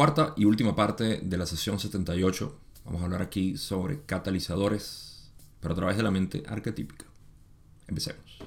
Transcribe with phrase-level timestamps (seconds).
[0.00, 2.58] Cuarta y última parte de la sesión 78.
[2.86, 5.30] Vamos a hablar aquí sobre catalizadores,
[5.60, 7.04] pero a través de la mente arquetípica.
[7.86, 8.38] Empecemos.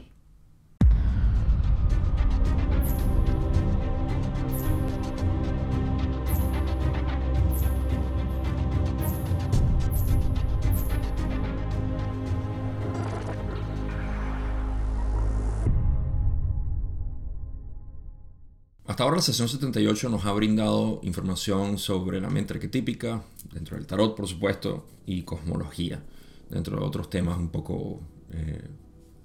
[18.93, 23.87] Hasta ahora la sesión 78 nos ha brindado información sobre la mente arquetípica, dentro del
[23.87, 26.03] tarot por supuesto, y cosmología,
[26.47, 28.01] dentro de otros temas un poco
[28.31, 28.61] eh,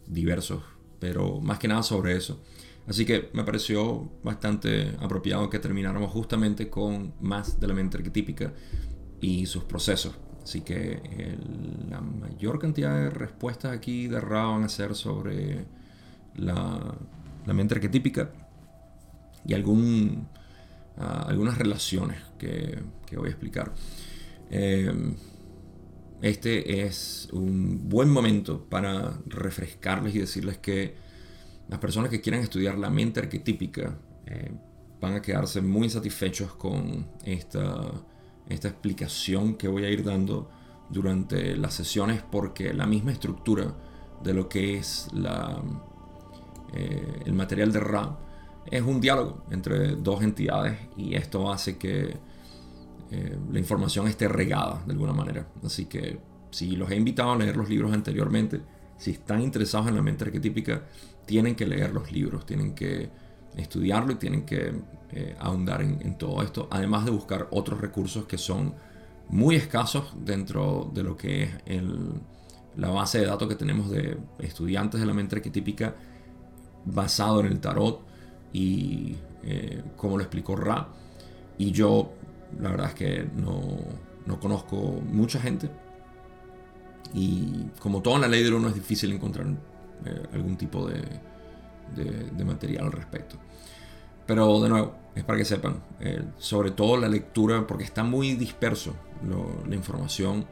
[0.07, 0.62] diversos,
[0.98, 2.41] pero más que nada sobre eso.
[2.87, 8.55] Así que me pareció bastante apropiado que termináramos justamente con más de la mente arquetípica
[9.21, 10.15] y sus procesos.
[10.43, 11.37] Así que
[11.91, 15.66] la mayor cantidad de respuestas aquí de Ra van a ser sobre
[16.37, 16.95] la,
[17.45, 18.32] la mente arquetípica
[19.45, 22.83] y ah, algunas relaciones que,
[23.16, 23.73] voy a explicar.
[24.51, 24.92] Eh,
[26.21, 30.96] este es un buen momento para refrescarles y decirles que
[31.68, 34.51] las personas que quieran estudiar la mente arquetípica eh,
[35.01, 37.93] van a quedarse muy satisfechos con esta,
[38.48, 40.51] esta explicación que voy a ir dando
[40.91, 43.76] durante las sesiones porque la misma estructura
[44.23, 45.63] de lo que es la,
[46.73, 48.18] eh, el material de Ra
[48.71, 52.16] es un diálogo entre dos entidades y esto hace que
[53.10, 55.47] eh, la información esté regada de alguna manera.
[55.65, 56.19] Así que
[56.51, 58.60] si los he invitado a leer los libros anteriormente,
[58.97, 60.83] si están interesados en la mente arquetípica,
[61.25, 63.10] tienen que leer los libros, tienen que
[63.57, 64.72] estudiarlo y tienen que
[65.10, 68.75] eh, ahondar en, todo esto, además de buscar otros recursos que son
[69.28, 71.82] muy escasos dentro de lo que es
[72.77, 75.97] la base de datos que tenemos de estudiantes de la mente arquetípica
[76.84, 78.06] basado en el tarot
[78.53, 80.88] y eh, como lo explicó Ra.
[81.59, 82.12] Y yo,
[82.60, 83.60] la verdad es que no,
[84.27, 85.71] no conozco mucha gente.
[87.15, 89.47] Y como todo en la ley del uno es difícil encontrar
[90.04, 91.03] eh, algún tipo de,
[91.97, 93.36] de, material al respecto.
[94.26, 98.34] Pero de nuevo, es para que sepan, eh, sobre todo la lectura, porque está muy
[98.34, 98.94] disperso
[99.66, 100.47] la información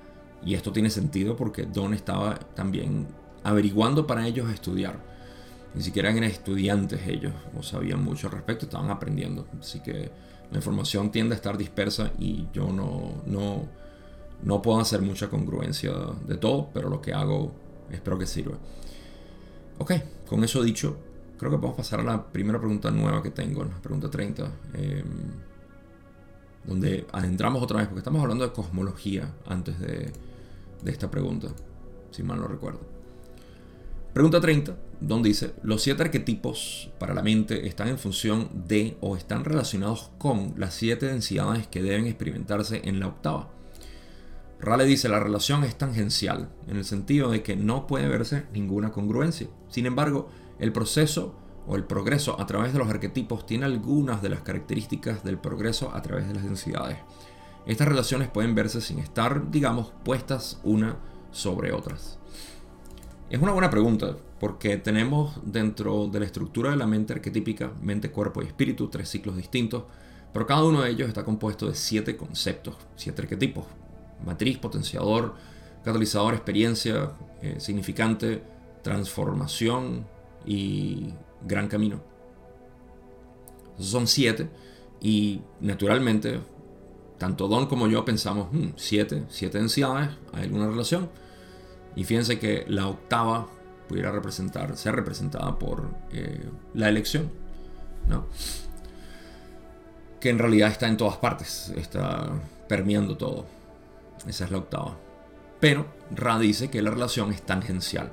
[0.44, 3.06] y esto tiene sentido porque Don estaba también
[3.44, 4.98] averiguando para ellos estudiar
[5.76, 9.46] ni siquiera eran estudiantes ellos, o sabían mucho al respecto, estaban aprendiendo.
[9.60, 10.10] Así que
[10.50, 13.68] la información tiende a estar dispersa y yo no, no,
[14.42, 15.92] no puedo hacer mucha congruencia
[16.26, 17.52] de todo, pero lo que hago
[17.90, 18.56] espero que sirva.
[19.78, 19.92] Ok,
[20.26, 20.96] con eso dicho,
[21.38, 25.04] creo que podemos pasar a la primera pregunta nueva que tengo, la pregunta 30, em,
[26.64, 30.10] donde adentramos otra vez, porque estamos hablando de cosmología antes de,
[30.82, 31.48] de esta pregunta,
[32.10, 32.80] si mal no recuerdo.
[34.14, 39.16] Pregunta 30, donde dice, los siete arquetipos para la mente están en función de o
[39.16, 43.50] están relacionados con las siete densidades que deben experimentarse en la octava.
[44.58, 48.90] Rale dice, la relación es tangencial, en el sentido de que no puede verse ninguna
[48.90, 49.48] congruencia.
[49.68, 51.34] Sin embargo, el proceso
[51.66, 55.94] o el progreso a través de los arquetipos tiene algunas de las características del progreso
[55.94, 56.98] a través de las densidades.
[57.66, 60.96] Estas relaciones pueden verse sin estar, digamos, puestas una
[61.32, 62.18] sobre otras.
[63.28, 68.10] Es una buena pregunta, porque tenemos dentro de la estructura de la mente arquetípica, mente,
[68.10, 69.84] cuerpo y espíritu, tres ciclos distintos,
[70.32, 73.64] pero cada uno de ellos está compuesto de siete conceptos, siete arquetipos.
[74.24, 75.34] Matriz, potenciador,
[75.84, 78.42] catalizador, experiencia, eh, significante,
[78.82, 80.06] transformación
[80.44, 82.02] y gran camino.
[83.78, 84.48] Esos son siete
[85.00, 86.40] y naturalmente
[87.18, 91.08] tanto Don como yo pensamos, hmm, siete, siete densidades, ¿hay alguna relación?
[91.94, 93.48] Y fíjense que la octava
[93.88, 97.30] pudiera representar, ser representada por eh, la elección,
[98.08, 98.26] ¿no?
[100.20, 102.30] que en realidad está en todas partes, está
[102.68, 103.46] permeando todo.
[104.26, 104.96] Esa es la octava.
[105.60, 108.10] Pero Ra dice que la relación es tangencial,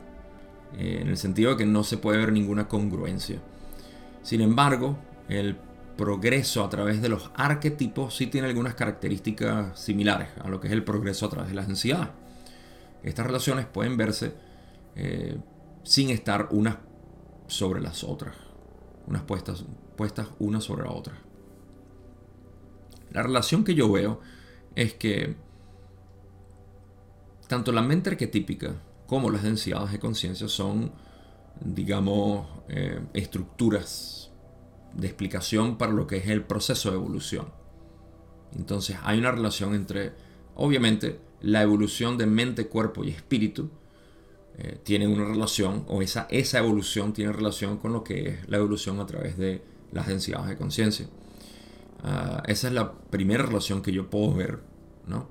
[0.78, 3.40] eh, en el sentido de que no se puede ver ninguna congruencia.
[4.22, 4.98] Sin embargo,
[5.28, 5.58] el
[5.98, 10.74] progreso a través de los arquetipos sí tiene algunas características similares a lo que es
[10.74, 12.10] el progreso a través de las densidades.
[13.04, 14.34] Estas relaciones pueden verse
[14.96, 15.38] eh,
[15.84, 16.78] sin estar unas
[17.48, 18.36] sobre las otras,
[19.08, 19.66] unas puestas,
[19.96, 21.14] puestas una sobre la otra.
[23.12, 24.22] La relación que yo veo
[24.76, 25.36] es que
[27.48, 28.76] tanto la mente arquetípica
[29.06, 30.92] como las densidades de conciencia son,
[31.60, 34.32] digamos, eh, estructuras
[34.94, 37.48] de explicación para lo que es el proceso de evolución.
[38.56, 40.14] Entonces hay una relación entre,
[40.56, 43.70] obviamente, la evolución de mente, cuerpo y espíritu
[44.58, 48.58] eh, tienen una relación, o esa, esa evolución tiene relación con lo que es la
[48.58, 51.08] evolución a través de las densidades de conciencia.
[52.04, 54.60] Ah, esa es la primera relación que yo puedo ver,
[55.08, 55.30] ¿no?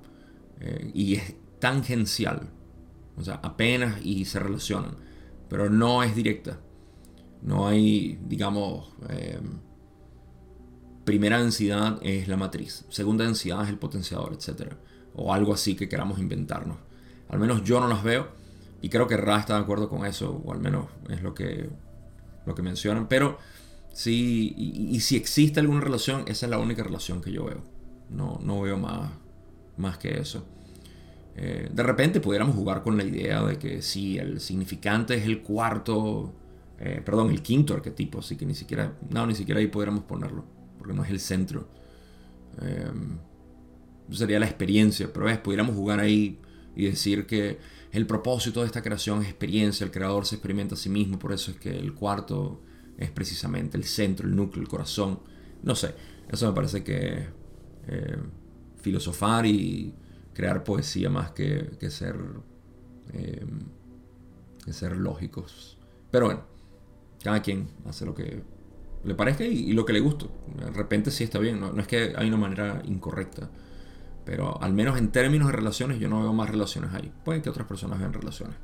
[0.61, 2.49] Eh, y es tangencial,
[3.17, 4.97] o sea, apenas y se relacionan,
[5.49, 6.59] pero no es directa.
[7.43, 9.61] No hay, digamos, em,
[11.05, 14.75] primera densidad es la matriz, segunda densidad es el potenciador, etc.
[15.15, 16.79] O algo así que queramos inventarnos.
[17.29, 18.42] Al menos yo no las veo
[18.83, 21.71] y creo que Ra está de acuerdo con eso, o al menos es lo que,
[22.45, 23.07] lo que mencionan.
[23.07, 23.39] Pero
[23.93, 27.63] sí, y, si existe alguna relación, esa es la única relación que yo veo.
[28.11, 29.09] No, no veo más,
[29.77, 30.45] más que eso.
[31.37, 35.43] Eh, de repente pudiéramos jugar con la idea de que si el significante es el
[35.43, 36.35] cuarto,
[36.81, 40.45] eh, perdón, el quinto arquetipo, así que ni siquiera, no, ni siquiera ahí pudiéramos ponerlo,
[40.77, 41.69] porque no es el centro.
[42.61, 42.91] Eh,
[44.11, 46.41] sería la experiencia, pero es, pudiéramos jugar ahí
[46.75, 47.59] y decir que
[47.93, 51.33] el propósito de esta creación es experiencia, el creador se experimenta a sí mismo, por
[51.33, 52.61] eso es que el cuarto
[52.99, 55.21] es precisamente el centro, el núcleo, el corazón.
[55.63, 55.95] No sé,
[56.31, 57.29] eso me parece que
[58.83, 59.95] filosofar y
[60.35, 62.17] crear poesía más que, ser,
[63.13, 63.45] eh,
[64.65, 65.79] que ser lógicos.
[66.11, 66.43] Pero bueno,
[67.23, 68.43] cada quien hace lo que
[69.05, 70.27] le parezca y, lo que le guste.
[70.59, 73.51] De repente sí está bien, no, es que hay una manera incorrecta.
[74.25, 77.13] Pero al menos en términos de relaciones yo no veo más relaciones ahí.
[77.25, 78.57] Puede que otras personas vean relaciones.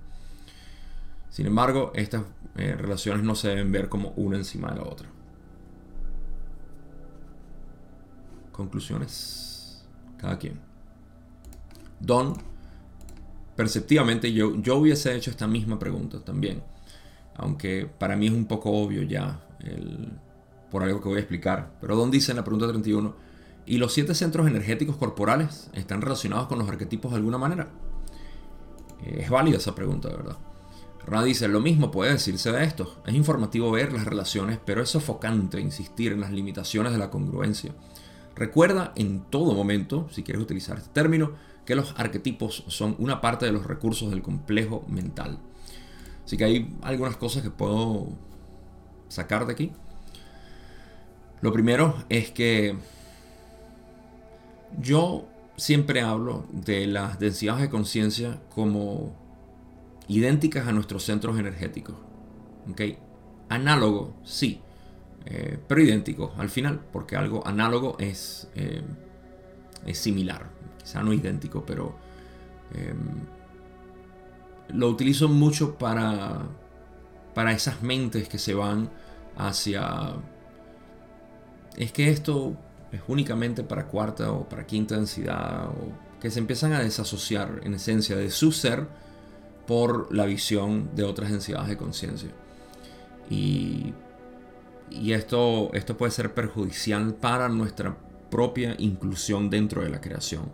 [1.31, 2.23] Sin embargo, estas
[2.57, 5.09] eh, relaciones no se deben ver como una encima de la otra.
[8.53, 9.85] Conclusiones.
[10.17, 10.61] Cada quien.
[12.01, 12.35] Don,
[13.57, 16.63] perceptivamente yo, yo hubiese hecho esta misma pregunta también.
[17.37, 19.41] Aunque para mí es un poco obvio ya
[20.71, 21.71] por algo que voy a explicar.
[21.81, 23.15] Pero Don dice en la pregunta 31,
[23.69, 27.69] ¿y los siete centros energéticos corporales están relacionados con los arquetipos de alguna manera?
[29.05, 30.39] Eh, es válida esa pregunta, ¿verdad?
[31.07, 32.97] Ra dice, lo mismo puede decirse de esto.
[33.07, 37.75] Es informativo ver las relaciones, pero es sofocante insistir en las limitaciones de la congruencia.
[38.35, 41.33] Recuerda en todo momento, si quieres utilizar este término,
[41.67, 45.39] que los arquetipos son una parte de los recursos del complejo mental.
[46.25, 48.09] Así que hay algunas cosas que puedo
[49.09, 49.73] sacar de aquí.
[51.43, 52.77] Lo primero es que
[54.81, 59.17] yo siempre hablo de las densidades de conciencia como
[60.07, 61.97] idénticas a nuestros centros energéticos.
[62.71, 62.99] ¿Okay?
[63.49, 64.61] Análogo, sí,
[65.25, 68.83] eh, pero idéntico al final, porque algo análogo es, eh,
[69.87, 71.95] es similar quizá no idéntico, pero
[72.73, 73.21] em,
[74.75, 76.47] lo utilizo mucho para,
[77.35, 78.91] para esas mentes que se van
[79.37, 80.15] hacia...
[81.77, 82.57] Es que esto
[82.93, 87.75] es únicamente para cuarta o para quinta densidad, o que se empiezan a desasociar en
[87.75, 88.87] esencia de su ser
[89.67, 92.31] por la visión de otras densidades de conciencia.
[93.31, 93.93] Y,
[94.91, 97.97] y esto, esto puede ser perjudicial para nuestra
[98.31, 100.51] propia inclusión dentro de la creación.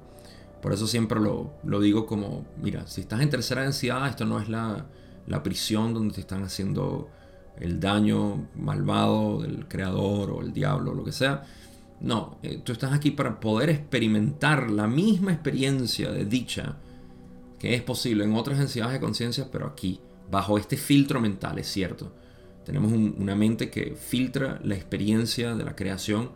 [0.64, 4.48] Por eso siempre lo, digo como, mira, si estás en tercera densidad, esto no es
[4.48, 4.86] la,
[5.42, 7.10] prisión donde te están haciendo
[7.60, 11.42] el daño malvado del creador o el diablo o lo que sea.
[12.04, 16.76] No, eh, tú estás aquí para poder experimentar la misma experiencia de dicha
[17.58, 19.98] que es posible en otras densidades de conciencia, pero aquí,
[20.30, 22.12] bajo este filtro mental, es cierto.
[22.66, 26.30] Tenemos una mente que filtra la experiencia de la creación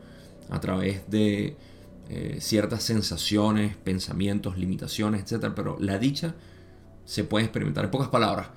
[0.49, 1.55] a través de
[2.09, 5.53] eh, ciertas sensaciones, pensamientos, limitaciones, etc.
[5.55, 6.35] Pero la dicha
[7.05, 7.85] se puede experimentar.
[7.85, 8.49] En pocas palabras,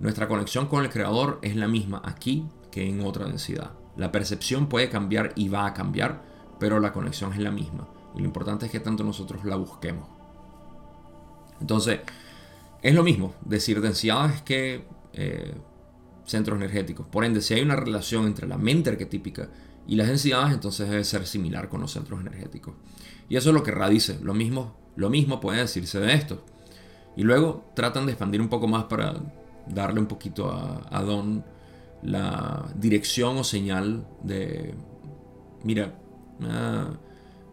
[0.00, 3.72] nuestra conexión con el Creador es la misma aquí que en otra densidad.
[3.98, 7.88] La percepción puede cambiar y va a cambiar, pero la conexión es la misma.
[8.14, 10.08] Y lo importante es que tanto nosotros la busquemos.
[11.60, 12.00] Entonces,
[12.82, 15.54] es lo mismo decir densidades que eh,
[16.26, 17.06] centros energéticos.
[17.06, 19.48] Por ende, si hay una relación entre la mente arquetípica
[19.86, 22.74] y las densidades, entonces debe ser similar con los centros energéticos.
[23.28, 24.18] Y eso es lo que Ra dice.
[24.22, 26.44] Lo mismo, lo mismo puede decirse de esto.
[27.16, 29.14] Y luego tratan de expandir un poco más para
[29.66, 31.44] darle un poquito a, Don
[32.02, 34.74] la dirección o señal de,
[35.62, 35.94] mira,
[36.42, 36.90] ah,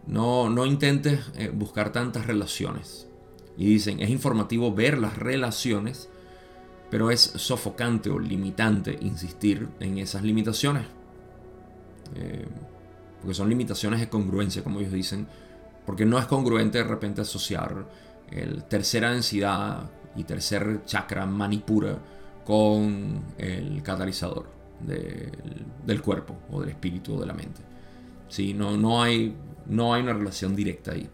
[0.08, 3.08] no, no intentes eh, buscar tantas relaciones.
[3.58, 6.10] Y dicen, es informativo ver las relaciones,
[6.90, 10.86] pero es sofocante o limitante insistir en esas limitaciones.
[12.16, 12.48] Eh,
[13.22, 15.28] porque son limitaciones de congruencia, como ellos dicen,
[15.86, 17.86] porque no es congruente de repente asociar
[18.32, 21.98] el tercera densidad y tercer chakra manipura
[22.46, 27.62] con el catalizador del, cuerpo o del espíritu o de la mente.
[28.32, 29.36] Sí, no, no, hay,
[29.66, 31.10] no hay una relación directa ahí.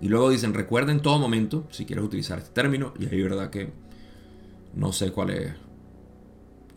[0.00, 3.48] Y luego dicen, recuerda en todo momento, si quieres utilizar este término, y ahí verdad
[3.48, 3.72] que
[4.74, 5.52] no sé cuál es,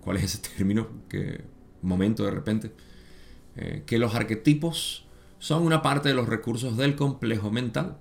[0.02, 1.44] cuál es ese término, que
[1.82, 2.74] momento de repente,
[3.56, 5.08] eh, que los arquetipos
[5.40, 7.98] son una parte de los recursos del complejo mental.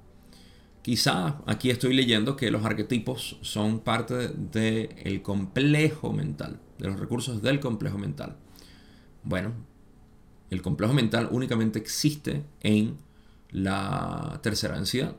[0.82, 7.40] Quizá aquí estoy leyendo que los arquetipos son parte del complejo mental, de los recursos
[7.40, 8.36] del complejo mental.
[9.22, 9.54] Bueno,
[10.54, 12.96] el complejo mental únicamente existe en
[13.50, 15.16] la tercera densidad.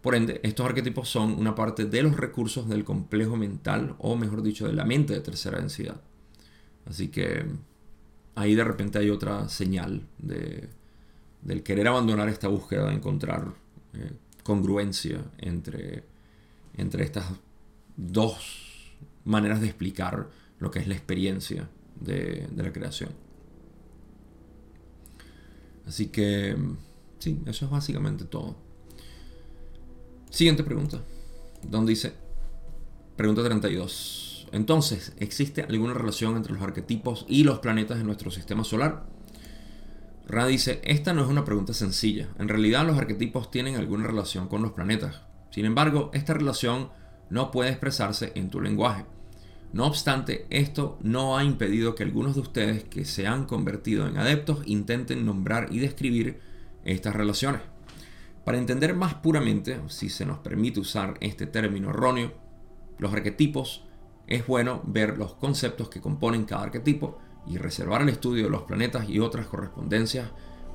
[0.00, 4.42] Por ende, estos arquetipos son una parte de los recursos del complejo mental, o mejor
[4.42, 6.00] dicho, de la mente de tercera densidad.
[6.84, 7.44] Así que
[8.36, 10.68] ahí de repente hay otra señal de,
[11.42, 13.54] del querer abandonar esta búsqueda de encontrar
[13.94, 14.12] eh,
[14.44, 16.04] congruencia entre,
[16.76, 17.26] entre estas
[17.96, 20.28] dos maneras de explicar
[20.60, 23.25] lo que es la experiencia de, de la creación.
[25.86, 26.56] Así que,
[27.18, 28.56] sí, eso es básicamente todo.
[30.30, 31.02] Siguiente pregunta,
[31.62, 32.12] donde dice,
[33.16, 34.48] pregunta 32.
[34.52, 39.06] Entonces, ¿existe alguna relación entre los arquetipos y los planetas de nuestro sistema solar?
[40.28, 42.28] Ra dice, esta no es una pregunta sencilla.
[42.38, 45.22] En realidad los arquetipos tienen alguna relación con los planetas.
[45.50, 46.90] Sin embargo, esta relación
[47.30, 49.04] no puede expresarse en tu lenguaje.
[49.76, 54.16] No obstante, esto no ha impedido que algunos de ustedes que se han convertido en
[54.16, 56.40] adeptos intenten nombrar y describir
[56.86, 57.60] estas relaciones.
[58.46, 62.32] Para entender más puramente, si se nos permite usar este término erróneo,
[62.96, 63.84] los arquetipos,
[64.26, 68.62] es bueno ver los conceptos que componen cada arquetipo y reservar el estudio de los
[68.62, 70.30] planetas y otras correspondencias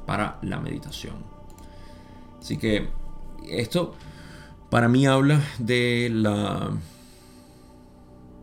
[0.06, 1.26] para la meditación.
[2.40, 2.88] Así que
[3.50, 3.96] esto
[4.70, 6.72] para mí habla de la,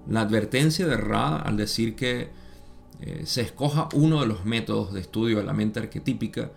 [0.09, 2.31] la advertencia de Ra al decir que
[3.01, 6.51] eh, se escoja uno de los métodos de estudio de la mente arquetípica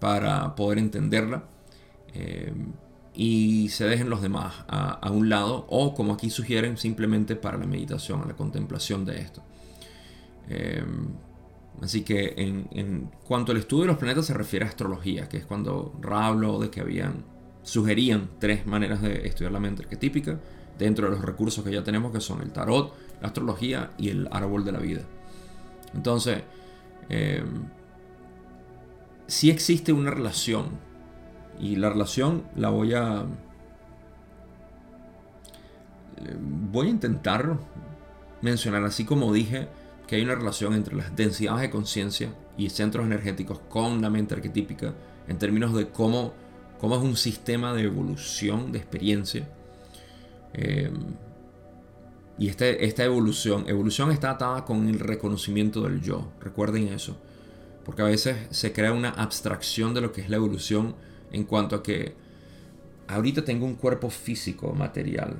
[0.00, 1.44] para poder entenderla
[2.14, 2.52] eh,
[3.14, 7.66] y se dejen los demás a, un lado o como aquí sugieren simplemente para la
[7.66, 9.42] meditación, la contemplación de esto.
[10.48, 11.10] Em,
[11.80, 15.46] así que en, cuanto al estudio de los planetas se refiere a astrología, que es
[15.46, 17.24] cuando Ra habló de que habían,
[17.62, 20.40] sugerían tres maneras de estudiar la mente arquetípica
[20.78, 24.28] dentro de los recursos que ya tenemos, que son el tarot, la astrología y el
[24.30, 25.02] árbol de la vida.
[25.94, 26.42] Entonces,
[29.26, 30.66] si existe una relación,
[31.58, 33.24] y la relación la voy a...
[36.72, 37.58] Voy a intentar
[38.40, 39.68] mencionar, así como dije,
[40.06, 44.34] que hay una relación entre las densidades de conciencia y centros energéticos con la mente
[44.34, 44.94] arquetípica
[45.28, 46.32] en términos de cómo,
[46.78, 49.48] cómo es un sistema de evolución, de experiencia.
[50.54, 50.90] Eh,
[52.38, 57.16] y este, esta evolución, evolución está atada con el reconocimiento del yo, recuerden eso,
[57.84, 60.96] porque a veces se crea una abstracción de lo que es la evolución
[61.30, 62.14] en cuanto a que
[63.06, 65.36] ahorita tengo un cuerpo físico, material,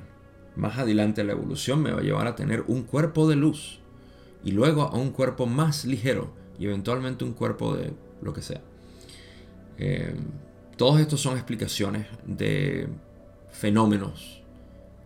[0.55, 3.79] más adelante la evolución me va a llevar a tener un cuerpo de luz,
[4.45, 7.91] y luego a un cuerpo más ligero y eventualmente un cuerpo de
[8.21, 8.61] lo que sea.
[9.77, 10.15] Eh,
[10.77, 12.87] todos estos son explicaciones de
[13.49, 14.43] fenómenos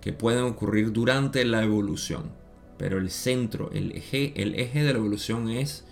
[0.01, 2.31] que pueden ocurrir durante la evolución.
[2.77, 5.85] Pero el centro, el eje, el eje de la evolución es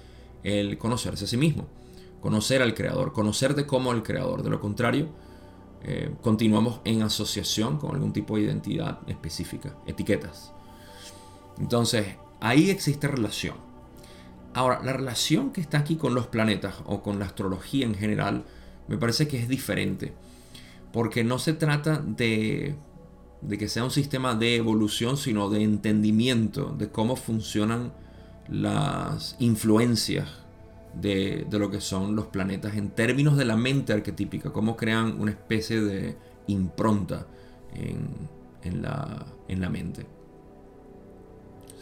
[0.43, 1.67] el conocerse a sí mismo,
[2.21, 4.43] conocer al creador, conocerte como el creador.
[4.43, 5.09] De lo contrario,
[5.83, 10.53] eh, continuamos en asociación con algún tipo de identidad específica, etiquetas.
[11.59, 12.05] Entonces,
[12.39, 13.55] Ahí existe relación.
[14.53, 18.45] Ahora, la relación que está aquí con los planetas o con la astrología en general
[18.87, 20.13] me parece que es diferente.
[20.93, 22.75] Porque no se trata de,
[23.57, 27.93] que sea un sistema de evolución, sino de entendimiento de cómo funcionan
[28.49, 30.27] las influencias
[30.93, 35.31] de, lo que son los planetas en términos de la mente arquetípica, cómo crean una
[35.31, 36.17] especie de
[36.47, 37.27] impronta
[37.73, 40.05] en la mente.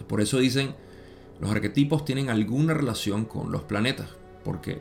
[0.08, 0.76] Por eso dicen,
[1.40, 4.10] los arquetipos tienen alguna relación con los planetas,
[4.44, 4.80] porque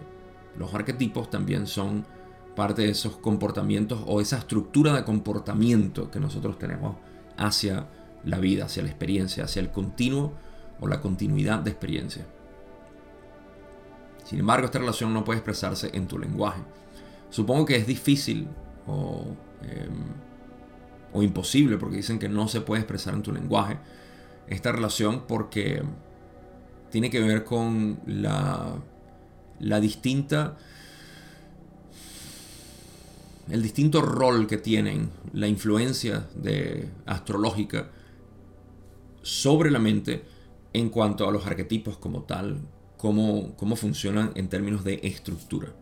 [0.59, 2.07] los arquetipos también son
[2.54, 6.96] parte de esos comportamientos o esa estructura de comportamiento que nosotros tenemos
[7.37, 7.87] hacia
[8.25, 10.32] la vida, hacia la experiencia, hacia el continuo
[10.80, 12.26] o la continuidad de experiencia.
[14.25, 16.62] Sin embargo, esta relación no puede expresarse en tu lenguaje.
[17.28, 18.49] Supongo que es difícil
[18.87, 19.26] o,
[19.62, 23.78] em, imposible, porque dicen que no se puede expresar en tu lenguaje,
[24.49, 25.82] esta relación porque
[26.90, 30.56] tiene que ver con la distinta
[33.48, 37.90] el distinto rol que tienen la influencia de astrológica
[39.22, 40.24] sobre la mente
[40.72, 42.60] en cuanto a los arquetipos como tal,
[42.96, 45.72] cómo, cómo funcionan en términos de estructura.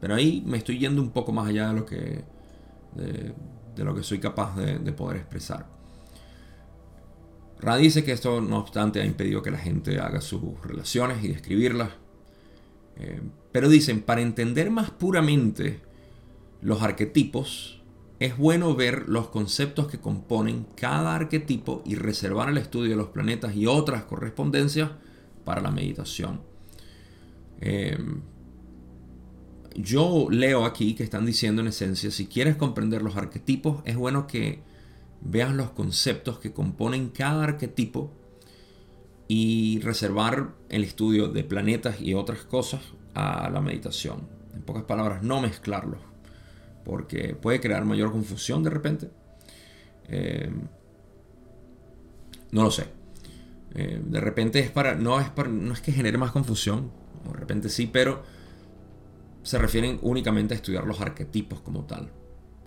[0.00, 2.24] Pero ahí me estoy yendo un poco más allá de lo que,
[2.94, 5.66] de, lo que soy capaz de poder expresar.
[7.62, 11.28] Ra dice que esto, no obstante, ha impedido que la gente haga sus relaciones y
[11.28, 11.90] describirlas.
[12.96, 15.80] Eh, pero dicen, para entender más puramente
[16.62, 17.82] los arquetipos,
[18.20, 23.08] es bueno ver los conceptos que componen cada arquetipo y reservar el estudio de los
[23.08, 24.90] planetas y otras correspondencias
[25.44, 26.40] para la meditación.
[27.60, 27.98] Eh,
[29.74, 34.28] yo leo aquí que están diciendo en esencia, si quieres comprender los arquetipos, es bueno
[34.28, 34.60] que
[35.20, 38.12] veas los conceptos que componen cada arquetipo
[39.26, 42.82] y reservar el estudio de planetas y otras cosas
[43.14, 44.28] a la meditación.
[44.54, 46.00] En pocas palabras, no mezclarlos,
[46.84, 49.10] porque puede crear mayor confusión de repente.
[50.08, 50.50] Eh,
[52.50, 52.86] no lo sé.
[53.74, 56.90] Eh, de repente es para no, es para, no es que genere más confusión,
[57.24, 58.22] de repente sí, pero
[59.42, 62.10] se refieren únicamente a estudiar los arquetipos como tal.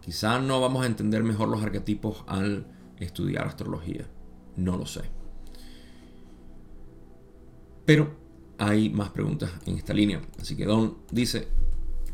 [0.02, 2.68] Quizá no vamos a entender mejor los arquetipos al
[3.00, 4.08] estudiar astrología.
[4.56, 5.02] No lo sé.
[7.86, 8.16] Pero
[8.58, 10.22] hay más preguntas en esta línea.
[10.40, 11.48] Así que Don dice,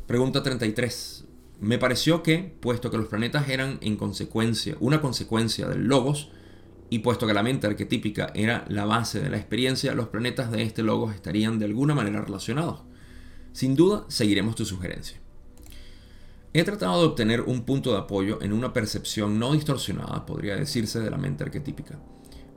[0.05, 1.25] pregunta 33.
[1.62, 6.32] Me pareció que, puesto que los planetas eran en consecuencia, una consecuencia del logos,
[6.89, 10.63] y puesto que la mente arquetípica era la base de la experiencia, los planetas de
[10.63, 12.80] este logos estarían de alguna manera relacionados.
[13.53, 15.20] Sin duda, seguiremos tu sugerencia.
[16.51, 21.00] He tratado de obtener un punto de apoyo en una percepción no distorsionada, podría decirse,
[21.00, 22.00] de la mente arquetípica.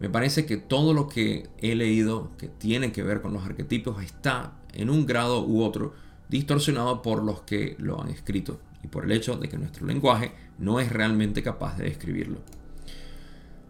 [0.01, 4.03] Me parece que todo lo que he leído que tiene que ver con los arquetipos
[4.03, 5.93] está, en un grado u otro,
[6.31, 10.33] distorsionado por los que lo han escrito y por el hecho de que nuestro lenguaje
[10.59, 12.39] no es realmente capaz de describirlo.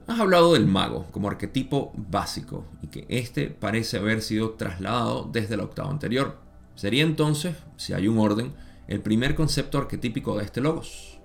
[0.06, 5.54] Has hablado del mago como arquetipo básico y que éste parece haber sido trasladado desde
[5.54, 6.38] el octavo anterior.
[6.74, 8.52] Sería entonces, si hay un orden,
[8.86, 11.18] el primer concepto arquetípico de este logos.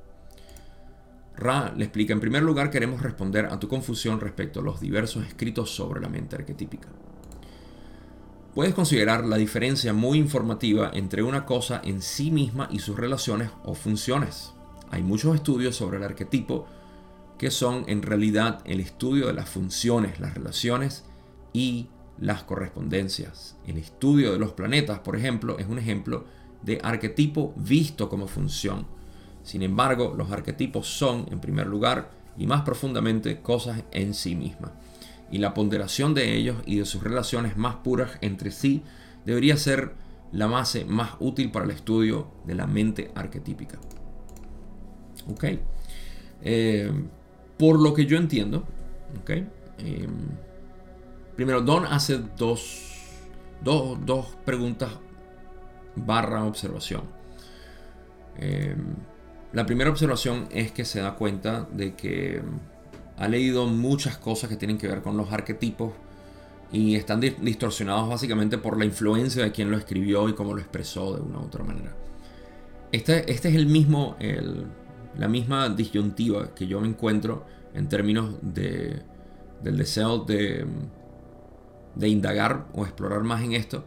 [1.36, 5.26] Ra le explica, en primer lugar queremos responder a tu confusión respecto a los diversos
[5.26, 6.88] escritos sobre la mente arquetípica.
[8.56, 13.52] Puedes considerar la diferencia muy informativa entre una cosa en sí misma y sus relaciones
[13.64, 14.54] o funciones.
[14.90, 16.66] Hay muchos estudios sobre el arquetipo
[17.38, 21.06] que son en realidad el estudio de las funciones, las relaciones
[21.54, 23.56] y las correspondencias.
[23.68, 26.26] El estudio de los planetas, por ejemplo, es un ejemplo
[26.64, 28.88] de arquetipo visto como función.
[29.44, 34.72] Sin embargo, los arquetipos son, en primer lugar, y más profundamente, cosas en sí mismas.
[35.32, 38.84] Y la ponderación de ellos y de sus relaciones más puras entre sí
[39.26, 39.94] debería ser
[40.32, 43.80] la base más útil para el estudio de la mente arquetípica.
[45.30, 45.46] Ok.
[46.42, 46.92] Eh,
[47.58, 48.66] por lo que yo entiendo,
[49.22, 49.30] ok.
[49.30, 50.08] Eh,
[51.36, 52.96] primero, Don hace dos,
[53.64, 54.92] dos, dos preguntas
[55.96, 57.04] barra observación.
[58.38, 58.76] Eh,
[59.52, 62.42] la primera observación es que se da cuenta de que
[63.20, 65.92] ha leído muchas cosas que tienen que ver con los arquetipos
[66.72, 71.16] y están distorsionados básicamente por la influencia de quien lo escribió y cómo lo expresó
[71.16, 71.96] de una u otra manera.
[72.92, 74.16] Este, este es el mismo,
[75.18, 79.02] la misma disyuntiva que yo me encuentro en términos de,
[79.62, 80.66] del deseo de,
[82.02, 83.84] indagar o explorar más en esto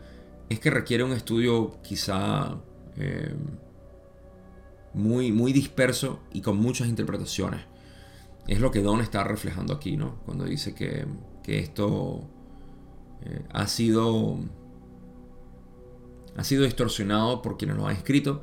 [0.50, 2.58] es que requiere un estudio quizá
[2.96, 3.34] eh,
[4.92, 7.71] muy, muy disperso y con muchas interpretaciones.
[8.46, 10.16] Es lo que Don está reflejando aquí, ¿no?
[10.24, 11.06] Cuando dice que,
[11.46, 12.28] esto
[13.22, 14.38] eh, ha sido
[16.36, 18.42] ha sido distorsionado por quienes lo han escrito,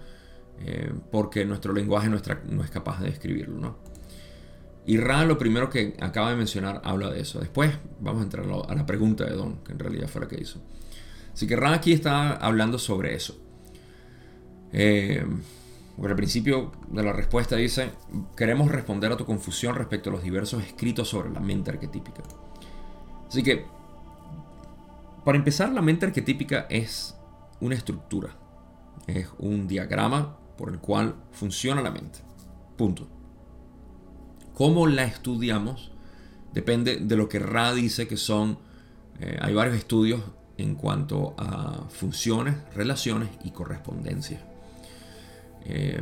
[0.59, 2.17] eh, porque nuestro lenguaje no
[2.63, 3.89] es capaz de describirlo, ¿no?
[4.89, 7.39] Y Ra, lo primero que acaba de mencionar, habla de eso.
[7.39, 10.41] Después vamos a entrar a la pregunta de Don, que en realidad fue la que
[10.41, 10.59] hizo.
[11.31, 13.39] Así que Ran aquí está hablando sobre eso.
[14.73, 15.23] Eh,
[16.07, 17.91] al principio de la respuesta dice,
[18.35, 22.23] queremos responder a tu confusión respecto a los diversos escritos sobre la mente arquetípica.
[23.27, 23.65] Así que,
[25.25, 27.15] para empezar, la mente arquetípica es
[27.59, 28.29] una estructura,
[29.07, 32.19] es un diagrama por el cual funciona la mente.
[32.77, 33.07] Punto.
[34.53, 35.91] Cómo la estudiamos
[36.53, 38.57] depende de lo que Ra dice que son,
[39.19, 40.21] eh, hay varios estudios
[40.57, 44.48] en cuanto a funciones, relaciones y correspondencia.
[45.65, 46.01] Eh,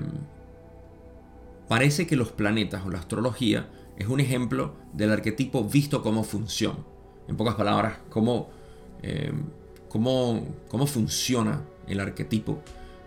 [1.68, 3.68] parece que los planetas o la astrología
[3.98, 6.86] es un ejemplo del arquetipo visto como función.
[7.28, 8.50] En pocas palabras, cómo,
[9.02, 9.34] eh,
[9.90, 12.62] cómo, cómo funciona el arquetipo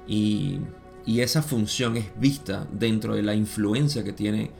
[0.06, 0.58] y,
[1.06, 4.50] y, esa función es vista dentro de la influencia que, tiene,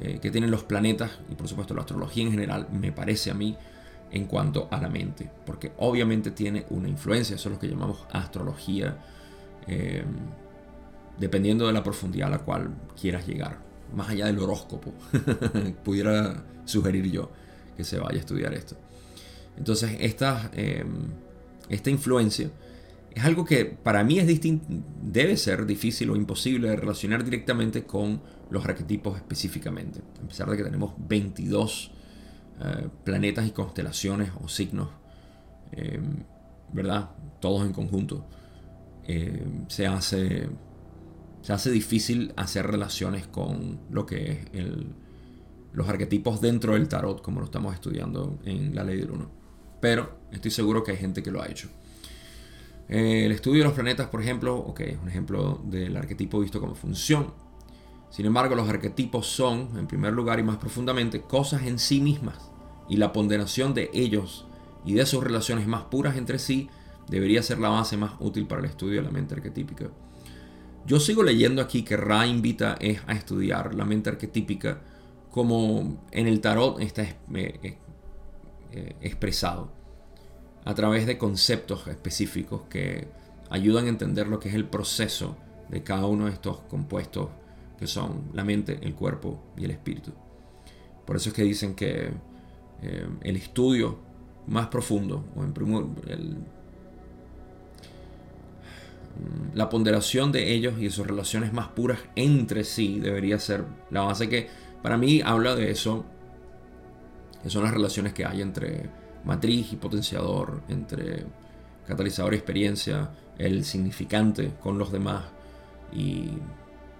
[0.00, 3.34] eh, que tienen los planetas y por supuesto la astrología en general, me parece a
[3.34, 3.56] mí,
[4.10, 8.06] en cuanto a la mente, porque obviamente tiene una influencia, eso es lo que llamamos
[8.10, 8.96] astrología,
[11.18, 13.58] dependiendo de la profundidad a la cual quieras llegar,
[13.94, 14.92] más allá del horóscopo,
[15.84, 17.30] pudiera sugerir yo
[17.76, 18.76] que se vaya a estudiar esto.
[19.56, 20.84] Entonces, esta, eh,
[21.68, 22.50] esta influencia
[23.18, 24.40] es algo que para mí es
[25.02, 30.00] debe ser difícil o imposible de relacionar directamente con los arquetipos específicamente.
[30.24, 31.90] A pesar de que tenemos 22
[32.60, 34.88] eh, planetas y constelaciones o signos,
[35.72, 36.00] eh,
[36.72, 37.10] ¿verdad?
[37.40, 38.26] Todos en conjunto.
[39.04, 40.48] Eh, se, hace,
[41.42, 44.64] se hace difícil hacer relaciones con lo que es
[45.72, 49.30] los arquetipos dentro del tarot, como lo estamos estudiando en la ley del uno.
[49.80, 51.68] Pero estoy seguro que hay gente que lo ha hecho.
[52.88, 56.60] Eh, el estudio de los planetas, por ejemplo, ok, es un ejemplo del arquetipo visto
[56.60, 57.32] como función.
[58.10, 62.50] Sin embargo, los arquetipos son, en primer lugar y más profundamente, cosas en sí mismas.
[62.88, 64.46] Y la ponderación de ellos
[64.84, 66.70] y de sus relaciones más puras entre sí
[67.08, 69.90] debería ser la base más útil para el estudio de la mente arquetípica.
[70.86, 74.80] Yo sigo leyendo aquí que Ra invita es a estudiar la mente arquetípica
[75.30, 77.76] como en el tarot está eh,
[78.72, 79.70] eh, expresado
[80.64, 83.08] a través de conceptos específicos que
[83.50, 85.36] ayudan a entender lo que es el proceso
[85.68, 87.28] de cada uno de estos compuestos
[87.78, 90.12] que son la mente, el cuerpo y el espíritu.
[91.06, 92.10] Por eso es que dicen que
[92.82, 93.98] eh, el estudio
[94.46, 95.52] más profundo, o en
[99.54, 104.28] la ponderación de ellos y sus relaciones más puras entre sí debería ser la base
[104.28, 104.48] que
[104.82, 106.04] para mí habla de eso,
[107.42, 108.88] que son las relaciones que hay entre
[109.24, 111.24] matriz y potenciador, entre
[111.86, 115.24] catalizador y experiencia, el significante con los demás
[115.92, 116.30] y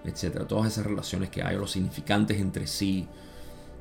[0.03, 0.47] etcétera.
[0.47, 3.07] Todas esas relaciones que hay, los significantes entre sí,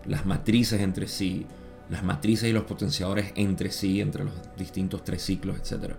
[0.05, 1.47] las matrices entre sí,
[1.91, 5.97] las matrices y los potenciadores entre sí, entre los distintos tres ciclos, etcétera.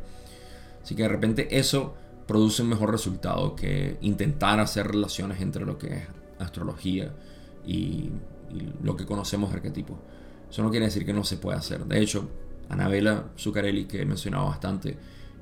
[0.81, 1.95] Así que de repente eso
[2.29, 6.03] produce un mejor resultado que intentar hacer relaciones entre lo que es
[6.37, 7.11] astrología
[7.65, 8.11] y,
[8.83, 9.97] lo que conocemos de arquetipos.
[10.47, 11.85] Eso no quiere decir que no se pueda hacer.
[11.85, 12.29] De hecho,
[12.69, 14.95] Anabela Zuccarelli, que he mencionado bastante,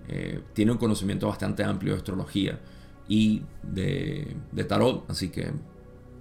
[0.07, 2.57] eh, tiene un conocimiento bastante amplio de astrología
[3.09, 5.51] y de, tarot, así que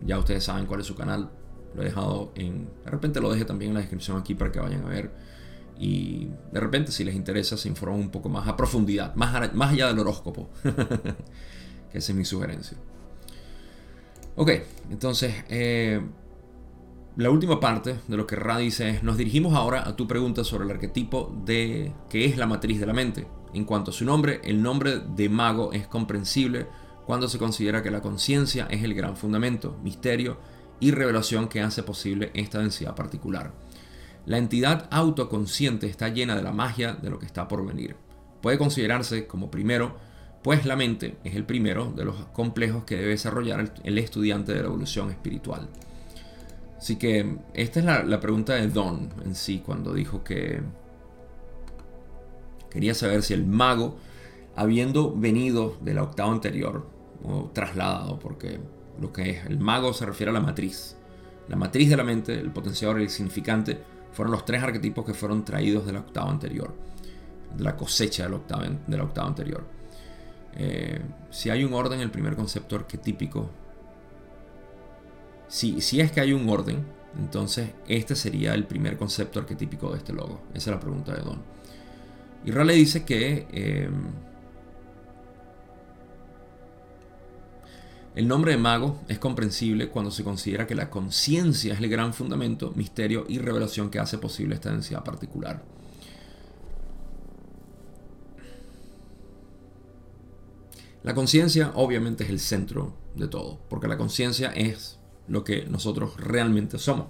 [0.04, 1.30] ya ustedes saben cuál es su canal.
[1.76, 2.68] Lo he dejado en.
[2.84, 5.12] De repente lo deje también en la descripción aquí para que vayan a ver.
[5.78, 9.72] Y de repente, si les interesa, se informan un poco más a profundidad, más, más
[9.72, 10.50] allá del horóscopo.
[11.92, 12.76] que esa es mi sugerencia.
[14.36, 14.50] Ok,
[14.90, 16.00] entonces, eh,
[17.16, 20.44] la última parte de lo que Ra dice es, nos dirigimos ahora a tu pregunta
[20.44, 23.26] sobre el arquetipo de qué es la matriz de la mente.
[23.54, 26.66] En cuanto a su nombre, el nombre de mago es comprensible
[27.06, 30.36] cuando se considera que la conciencia es el gran fundamento, misterio
[30.78, 33.54] y revelación que hace posible esta densidad particular.
[34.26, 37.96] La entidad autoconsciente está llena de la magia de lo que está por venir.
[38.42, 39.96] Puede considerarse como primero
[40.46, 44.60] pues la mente es el primero de los complejos que debe desarrollar el, estudiante de
[44.60, 45.68] la evolución espiritual.
[46.78, 50.60] Así que esta es la, pregunta de Don en sí, cuando dijo que
[52.70, 53.96] quería saber si el mago,
[54.54, 56.86] habiendo venido de la octava anterior,
[57.24, 58.60] o trasladado, porque
[59.00, 60.96] lo que es el mago se refiere a la matriz.
[61.48, 63.80] La matriz de la mente, el potenciador el significante
[64.16, 66.72] fueron los tres arquetipos que fueron traídos de la octava anterior,
[67.54, 69.62] de la cosecha de la octava, anterior.
[70.54, 73.50] Eh, si hay un orden, el primer concepto arquetípico,
[75.48, 76.82] si, si es que hay un orden,
[77.18, 80.40] entonces este sería el primer concepto arquetípico de este logo.
[80.54, 81.42] Esa es la pregunta de Don.
[82.46, 83.90] Y Raleigh dice que eh,
[88.16, 92.14] el nombre de mago es comprensible cuando se considera que la conciencia es el gran
[92.14, 95.62] fundamento, misterio y revelación que hace posible esta densidad particular.
[101.02, 104.98] La conciencia obviamente es el centro de todo, porque la conciencia es
[105.28, 107.08] lo que nosotros realmente somos.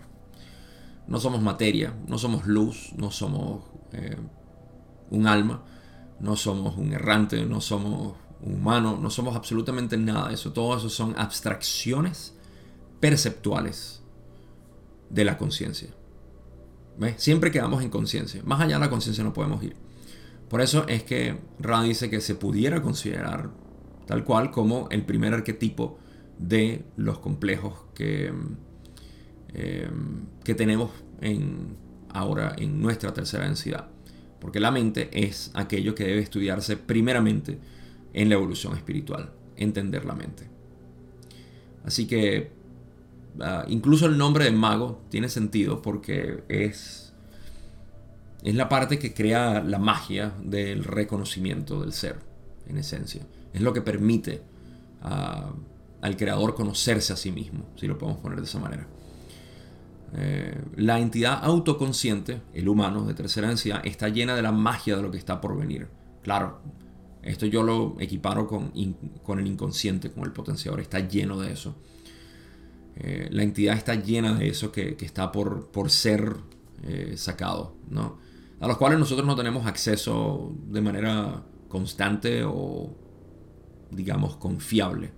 [1.06, 4.16] No somos materia, no somos luz, no somos eh,
[5.10, 5.62] un alma,
[6.18, 10.52] no somos un errante, no somos humano, no somos absolutamente nada de eso.
[10.52, 12.34] Todo eso son abstracciones
[13.00, 14.02] perceptuales
[15.10, 15.88] de la conciencia.
[17.16, 18.42] Siempre quedamos en conciencia.
[18.44, 19.76] Más allá de la conciencia no podemos ir.
[20.48, 23.50] Por eso es que Ra dice que se pudiera considerar
[24.06, 25.98] tal cual como el primer arquetipo
[26.38, 28.32] de los complejos que,
[29.54, 29.90] eh,
[30.44, 31.76] que tenemos en,
[32.10, 33.88] ahora en nuestra tercera densidad.
[34.40, 37.58] Porque la mente es aquello que debe estudiarse primeramente
[38.16, 40.48] en la evolución espiritual, entender la mente.
[41.84, 42.50] Así que
[43.40, 47.12] ah, incluso el nombre de mago tiene sentido porque es,
[48.42, 52.16] es la parte que crea la magia del reconocimiento del ser,
[52.66, 53.26] en esencia.
[53.52, 54.42] Es lo que permite
[56.00, 58.86] al creador conocerse a sí mismo, si lo podemos poner de esa manera.
[60.14, 65.02] Eh, la entidad autoconsciente, el humano de tercera densidad, está llena de la magia de
[65.02, 65.88] lo que está por venir.
[66.22, 66.60] Claro,
[67.26, 68.72] Esto yo lo equiparo con,
[69.22, 70.80] con el inconsciente, con el potenciador.
[70.80, 71.74] Está lleno de eso.
[72.96, 76.36] Eh, la entidad está llena de eso que, está por, por ser
[76.82, 78.18] eh, sacado, ¿no?
[78.60, 82.96] A los cuales nosotros no tenemos acceso de manera constante o,
[83.90, 85.10] digamos, confiable,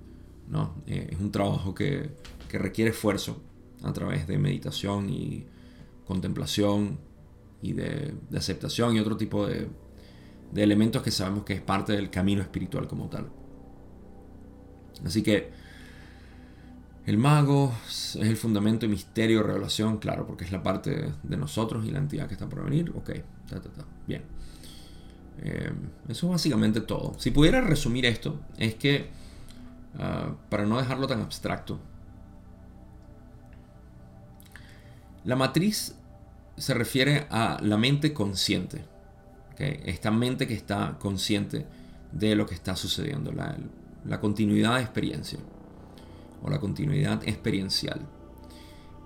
[0.48, 0.74] ¿no?
[0.86, 2.10] Eh, es un trabajo que,
[2.48, 3.40] que requiere esfuerzo
[3.84, 5.46] a través de meditación y
[6.04, 6.98] contemplación
[7.62, 9.68] y de, aceptación y otro tipo de,
[10.52, 13.28] de, elementos que sabemos que es parte del camino espiritual como tal.
[15.04, 15.50] Así que
[17.06, 21.86] el mago es el fundamento y misterio, revelación, claro, porque es la parte de nosotros
[21.86, 22.92] y la entidad que está por venir.
[22.94, 23.10] Ok,
[24.06, 24.22] bien.
[25.40, 25.72] Eh,
[26.08, 27.14] eso es básicamente todo.
[27.18, 29.08] Si pudiera resumir esto, es que,
[29.98, 31.80] ah, para no dejarlo tan abstracto,
[35.24, 35.94] la matriz
[36.56, 38.84] se refiere a la mente consciente.
[39.58, 41.66] Esta mente que está consciente
[42.12, 45.38] de lo que está sucediendo, la, continuidad de experiencia
[46.42, 48.00] o la continuidad experiencial.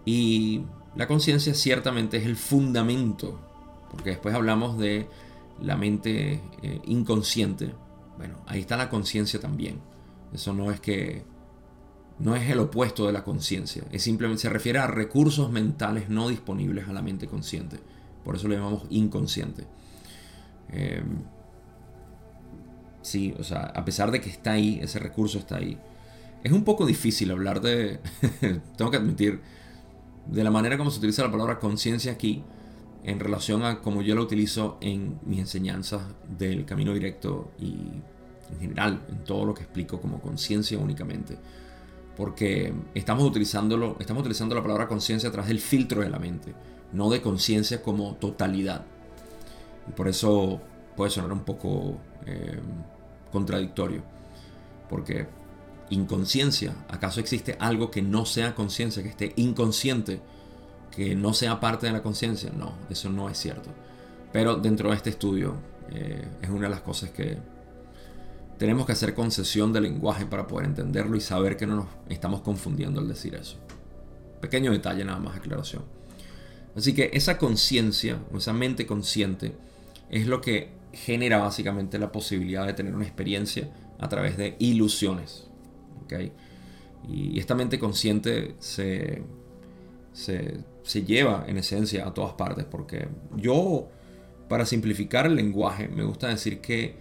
[0.04, 0.62] Y
[0.94, 3.40] la conciencia ciertamente es el fundamento,
[3.90, 5.08] porque después hablamos de
[5.60, 7.72] la mente eh, inconsciente.
[8.16, 9.80] Bueno, ahí está la conciencia también.
[10.32, 11.24] Eso no es que
[12.18, 16.28] no es el opuesto de la conciencia, es simplemente se refiere a recursos mentales no
[16.28, 17.78] disponibles a la mente consciente.
[18.24, 19.66] Por eso le llamamos inconsciente.
[20.72, 21.22] Em,
[23.02, 25.78] sí, o sea, a pesar de que está ahí, ese recurso está ahí.
[26.42, 28.00] Es un poco difícil hablar de,
[28.76, 29.40] tengo que admitir,
[30.26, 32.42] de la manera como se utiliza la palabra conciencia aquí
[33.04, 36.02] en relación a como yo la utilizo en mis enseñanzas
[36.38, 37.74] del camino directo y
[38.52, 41.36] en general en todo lo que explico como conciencia únicamente
[42.16, 46.54] porque estamos utilizándolo, estamos utilizando la palabra conciencia a través del filtro de la mente,
[46.92, 48.84] no de conciencia como totalidad.
[49.88, 50.60] Y por eso
[50.96, 52.60] puede sonar un poco eh,
[53.30, 54.02] contradictorio,
[54.88, 55.26] porque
[55.90, 60.20] inconsciencia, ¿acaso existe algo que no sea conciencia, que esté inconsciente,
[60.90, 62.50] que no sea parte de la conciencia?
[62.56, 63.70] No, eso no es cierto.
[64.32, 65.56] Pero dentro de este estudio
[65.90, 67.38] eh, es una de las cosas que
[68.58, 72.42] tenemos que hacer concesión del lenguaje para poder entenderlo y saber que no nos estamos
[72.42, 73.56] confundiendo al decir eso.
[74.40, 75.82] Pequeño detalle nada más, aclaración.
[76.76, 79.54] Así que esa conciencia o esa mente consciente
[80.12, 85.48] es lo que genera básicamente la posibilidad de tener una experiencia a través de ilusiones.
[87.08, 89.22] Y esta mente consciente se,
[90.12, 93.88] se, se lleva en esencia a todas partes porque yo,
[94.48, 96.94] para simplificar el lenguaje, me gusta decir que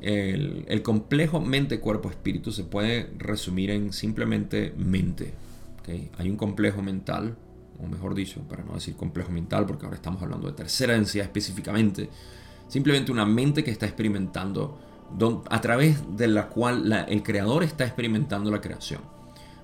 [0.00, 5.32] el, complejo mente-cuerpo-espíritu se puede resumir en simplemente mente.
[6.18, 7.36] Hay un complejo mental,
[7.84, 11.26] o mejor dicho, para no decir complejo mental, porque ahora estamos hablando de tercera densidad
[11.26, 12.08] específicamente,
[12.68, 14.78] simplemente una mente que está experimentando,
[15.50, 19.02] a través de la cual el creador está experimentando la creación.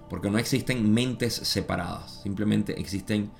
[0.08, 3.30] Porque no existen mentes separadas, simplemente existen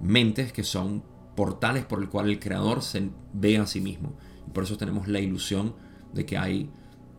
[0.00, 1.02] mentes que son
[1.34, 4.16] portales por el cual el creador se ve a sí mismo.
[4.46, 5.74] Y por eso tenemos la ilusión
[6.12, 6.70] de que hay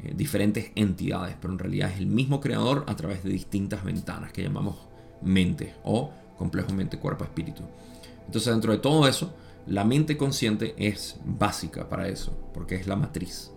[0.04, 4.32] eh, diferentes entidades, pero en realidad es el mismo creador a través de distintas ventanas
[4.32, 4.88] que llamamos
[5.22, 7.64] mente o complejo mente, cuerpo, espíritu.
[8.26, 9.34] Entonces dentro de todo eso,
[9.66, 13.52] la mente consciente es básica para eso, porque es la matriz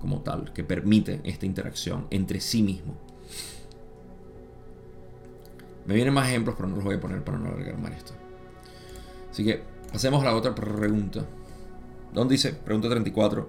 [0.00, 2.94] como tal que permite esta interacción entre sí mismo.
[5.86, 8.12] Me vienen más ejemplos, pero no los voy a poner para no alargar más esto.
[9.30, 11.24] Así que pasemos a la otra pregunta.
[12.12, 12.52] ¿Dónde dice?
[12.52, 13.48] Pregunta 34.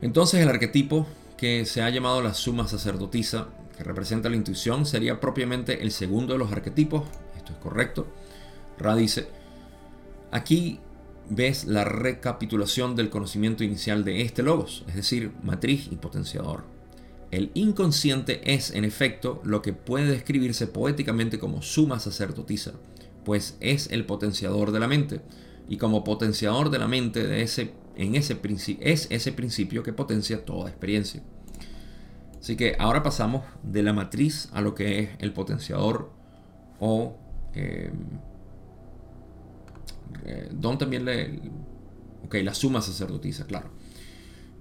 [0.00, 5.20] Entonces el arquetipo que se ha llamado la suma sacerdotisa, que representa la intuición, sería
[5.20, 7.04] propiamente el segundo de los arquetipos.
[7.50, 8.06] Es correcto.
[8.78, 9.28] Ra dice,
[10.30, 10.80] aquí
[11.28, 16.64] ves la recapitulación del conocimiento inicial de este logos, es decir, matriz y potenciador.
[17.30, 22.72] El inconsciente es, en efecto, lo que puede describirse poéticamente como suma sacerdotisa,
[23.24, 25.20] pues es el potenciador de la mente,
[25.68, 28.38] y como potenciador de la mente de ese en ese
[28.80, 31.20] es ese principio que potencia toda experiencia.
[32.38, 36.12] Así que ahora pasamos de la matriz a lo que es el potenciador
[36.78, 37.18] o
[37.54, 37.90] eh,
[40.24, 41.40] eh, Don también le...
[42.24, 43.70] Ok, la suma sacerdotisa, claro.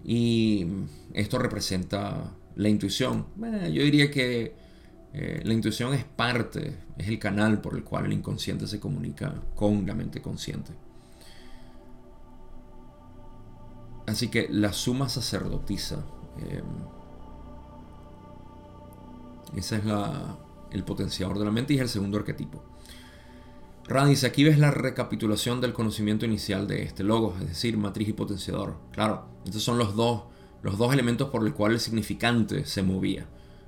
[0.03, 0.65] Y
[1.13, 3.27] esto representa la intuición.
[3.37, 4.55] yo diría que
[5.13, 9.33] eh, la intuición es parte, es el canal por el cual el inconsciente se comunica
[9.55, 10.73] con la mente consciente.
[14.05, 16.05] Así que la suma sacerdotisa.
[16.39, 16.61] Eh,
[19.55, 19.83] ese es
[20.71, 22.63] el potenciador de la mente y es el segundo arquetipo.
[23.87, 28.09] Ra dice, aquí ves la recapitulación del conocimiento inicial de este logo, es decir, matriz
[28.09, 28.75] y potenciador.
[28.91, 30.23] Claro, estos son los dos
[30.63, 33.25] los dos elementos por los cuales el significante se movía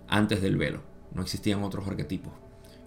[0.08, 0.82] antes del velo.
[1.14, 2.34] No existían otros arquetipos.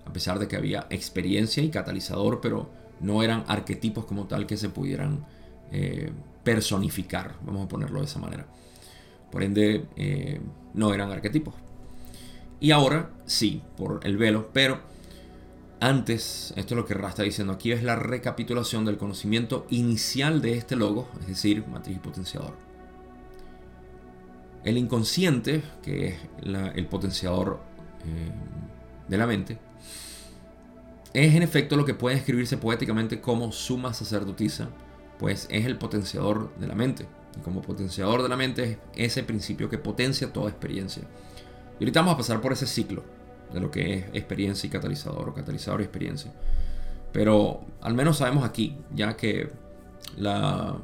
[0.05, 2.69] A pesar de que había experiencia y catalizador, pero
[3.01, 5.25] no eran arquetipos como tal que se pudieran
[5.71, 6.11] eh,
[6.45, 8.47] personificar, vamos a ponerlo de esa manera.
[9.31, 10.41] Por ende, eh,
[10.75, 11.55] no eran arquetipos.
[12.61, 14.81] Y ahora sí, por el velo, pero
[15.83, 20.41] antes, esto es lo que Ra está diciendo aquí, es la recapitulación del conocimiento inicial
[20.41, 22.57] de este logo, es decir, matriz y potenciador.
[24.63, 26.17] El inconsciente, que es
[26.75, 27.59] el potenciador
[28.05, 28.31] eh,
[29.09, 29.59] de la mente,
[31.15, 34.69] es en efecto lo que puede escribirse poéticamente como suma sacerdotisa,
[35.19, 37.09] pues es el potenciador de la mente.
[37.37, 41.03] Y como potenciador de la mente es ese principio que potencia toda experiencia.
[41.81, 43.03] Y ahorita vamos a pasar por ese ciclo
[43.53, 46.33] de lo que es experiencia y catalizador, o catalizador y experiencia.
[47.13, 49.51] Pero al menos sabemos aquí, ya que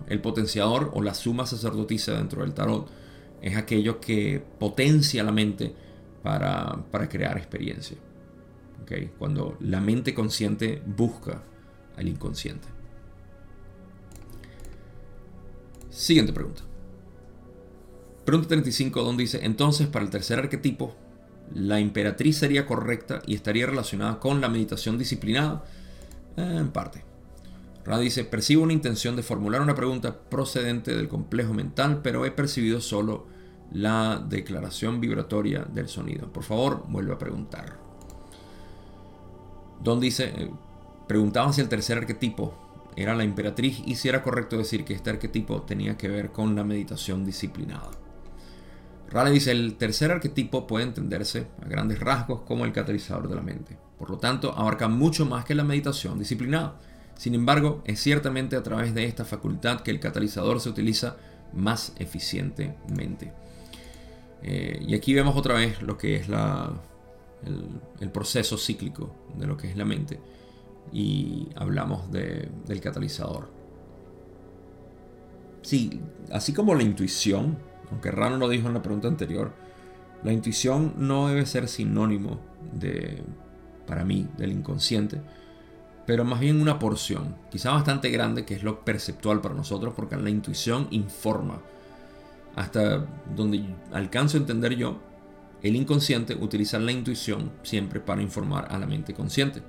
[0.08, 2.88] el potenciador o la suma sacerdotisa dentro del tarot
[3.42, 5.74] es aquello que potencia la mente
[6.22, 7.96] para, crear experiencia.
[8.82, 9.10] ¿Okay?
[9.18, 11.42] Cuando la mente consciente busca
[11.96, 12.68] al inconsciente.
[15.90, 16.62] Siguiente pregunta.
[18.24, 20.94] Pregunta 35, donde dice, entonces para el tercer arquetipo,
[21.54, 25.64] la emperatriz sería correcta y estaría relacionada con la meditación disciplinada.
[26.36, 27.02] En parte.
[27.84, 32.30] Ra dice, percibo una intención de formular una pregunta procedente del complejo mental, pero he
[32.30, 33.26] percibido solo
[33.72, 36.32] la declaración vibratoria del sonido.
[36.32, 37.76] Por favor, vuelve a preguntar.
[39.82, 40.50] Don dice, eh,
[41.06, 45.10] preguntaba si el tercer arquetipo era la emperatriz y si era correcto decir que este
[45.10, 47.90] arquetipo tenía que ver con la meditación disciplinada.
[49.10, 53.42] Raleigh dice, el tercer arquetipo puede entenderse a grandes rasgos como el catalizador de la
[53.42, 53.78] mente.
[53.98, 56.78] Por lo tanto, abarca mucho más que la meditación disciplinada.
[57.16, 61.16] Sin embargo, es ciertamente a través de esta facultad que el catalizador se utiliza
[61.52, 63.32] más eficientemente.
[64.42, 66.70] Eh, y aquí vemos otra vez lo que es la,
[68.00, 70.20] el, proceso cíclico de lo que es la mente.
[70.92, 73.50] Y hablamos del catalizador.
[75.62, 77.58] Sí, así como la intuición
[77.90, 79.52] aunque Rano lo dijo en la pregunta anterior,
[80.22, 82.40] la intuición no debe ser sinónimo
[82.72, 83.22] de,
[83.86, 85.20] para mí, del inconsciente,
[86.06, 90.16] pero más bien una porción, quizá bastante grande, que es lo perceptual para nosotros, porque
[90.16, 91.60] la intuición informa.
[92.56, 94.98] Hasta donde alcanzo a entender yo,
[95.62, 99.62] el inconsciente utiliza la intuición siempre para informar a la mente consciente.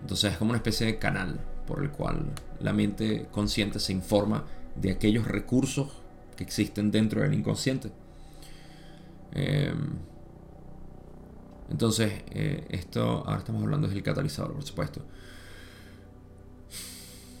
[0.00, 2.26] Entonces es como una especie de canal por el cual
[2.60, 4.44] la mente consciente se informa
[4.76, 6.02] de aquellos recursos
[6.36, 7.90] que existen dentro del inconsciente.
[9.32, 9.98] Em,
[11.70, 15.02] entonces, eh, esto, ahora estamos hablando del catalizador, por supuesto.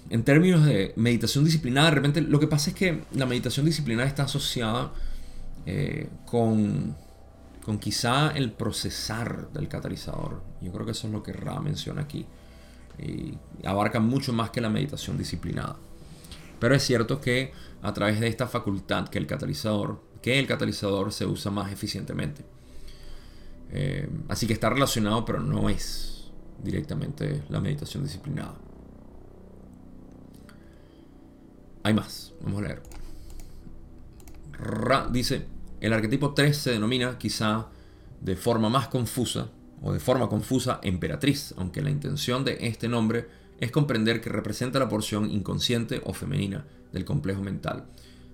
[0.08, 4.08] En términos de meditación disciplinada, de repente lo que pasa es que la meditación disciplinada
[4.08, 4.92] está asociada
[5.64, 6.96] eh, con,
[7.64, 10.42] con quizá el procesar del catalizador.
[10.60, 12.24] Yo creo que eso es lo que Ra menciona aquí.
[12.98, 15.76] Y abarca mucho más que la meditación disciplinada.
[16.58, 17.52] Pero es cierto que
[17.82, 22.44] a través de esta facultad que el catalizador, que el catalizador se usa más eficientemente.
[23.70, 26.30] Eh, así que está relacionado, pero no es
[26.62, 28.54] directamente la meditación disciplinada.
[31.82, 32.82] Hay más, vamos a leer.
[34.52, 35.46] Ra dice,
[35.80, 37.68] el arquetipo 3 se denomina quizá
[38.20, 39.50] de forma más confusa
[39.82, 43.28] o de forma confusa emperatriz, aunque la intención de este nombre
[43.60, 47.84] es comprender que representa la porción inconsciente o femenina del complejo mental,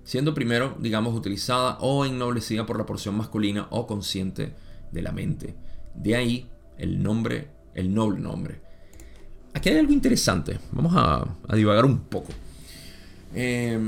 [0.03, 4.53] siendo primero, digamos, utilizada o ennoblecida por la porción masculina o consciente
[4.91, 5.55] de la mente.
[5.95, 8.61] De ahí el nombre, el noble nombre.
[9.53, 12.31] Aquí hay algo interesante, vamos a, divagar un poco.
[13.33, 13.79] Eh,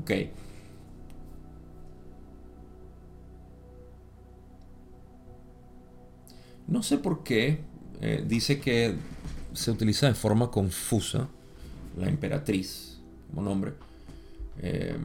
[0.00, 0.10] ok.
[6.68, 7.71] No sé por qué
[8.02, 8.96] eh, dice que
[9.52, 11.28] se utiliza de forma confusa
[11.96, 12.98] la emperatriz
[13.30, 13.74] como nombre.
[14.58, 14.98] Eh,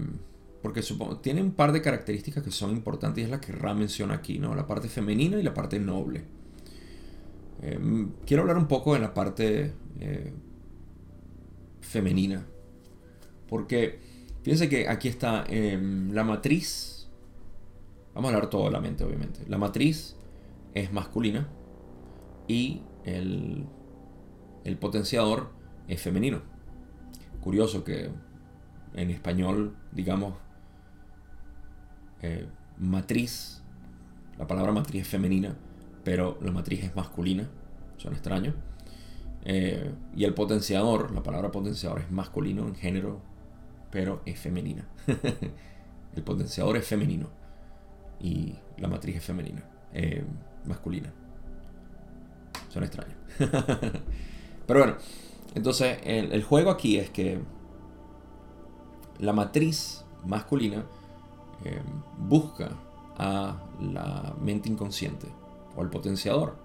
[0.63, 3.75] porque supongo, tiene un par de características que son importantes y es la que Ra
[3.75, 4.55] menciona aquí, ¿no?
[4.55, 6.23] La parte femenina y la parte noble.
[7.61, 9.73] Eh, quiero hablar un poco de la parte
[11.81, 12.47] femenina.
[13.47, 13.99] Porque
[14.41, 17.07] fíjense que aquí está la matriz.
[18.15, 19.41] Vamos a hablar todo de la mente, obviamente.
[19.47, 20.15] La matriz
[20.73, 21.47] es masculina
[22.47, 23.67] y el,
[24.79, 25.51] potenciador
[25.87, 26.41] es femenino.
[27.41, 28.09] Curioso que
[28.93, 30.35] en español, digamos,
[32.21, 33.61] eh, matriz,
[34.37, 35.55] la palabra matriz es femenina,
[36.03, 37.49] pero la matriz es masculina,
[37.97, 38.55] son extraños.
[39.45, 43.21] Eh, y el potenciador, la palabra potenciador es masculino en género
[43.91, 44.87] pero es femenina.
[46.15, 47.29] el potenciador es femenino
[48.19, 50.23] y la matriz es femenina, eh,
[50.65, 51.13] masculina.
[52.77, 53.17] Son extraños.
[54.67, 54.97] pero bueno,
[55.55, 57.39] entonces el, juego aquí es que
[59.17, 60.85] la matriz masculina
[61.65, 61.81] eh,
[62.19, 62.69] busca
[63.17, 65.25] a la mente inconsciente
[65.75, 66.55] o el potenciador.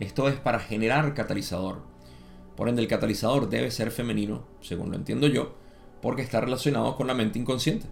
[0.00, 1.80] Esto es para generar catalizador.
[2.54, 5.54] Por ende, el catalizador debe ser femenino, según lo entiendo yo,
[6.02, 7.86] porque está relacionado con la mente inconsciente.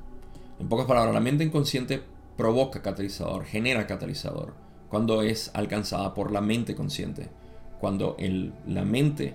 [0.60, 2.02] En pocas palabras, la mente inconsciente
[2.36, 4.52] provoca catalizador, genera catalizador,
[4.90, 7.30] cuando es alcanzada por la mente consciente.
[7.80, 8.16] Cuando
[8.66, 9.34] la mente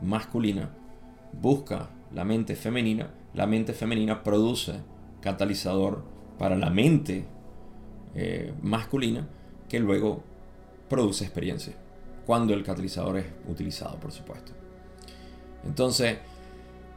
[0.00, 0.70] masculina
[1.32, 4.74] busca la mente femenina, la mente femenina produce
[5.20, 6.04] catalizador
[6.38, 7.24] para la mente
[8.14, 9.26] eh, masculina
[9.68, 10.22] que luego
[10.88, 11.74] produce experiencia.
[12.26, 14.52] Cuando el catalizador es utilizado, por supuesto.
[15.64, 16.18] Entonces,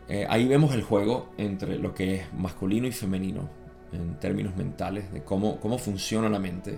[0.08, 3.50] eh, ahí vemos el juego entre lo que es masculino y femenino
[3.92, 6.78] en términos mentales, de cómo, cómo funciona la mente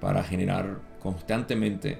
[0.00, 1.98] para generar constantemente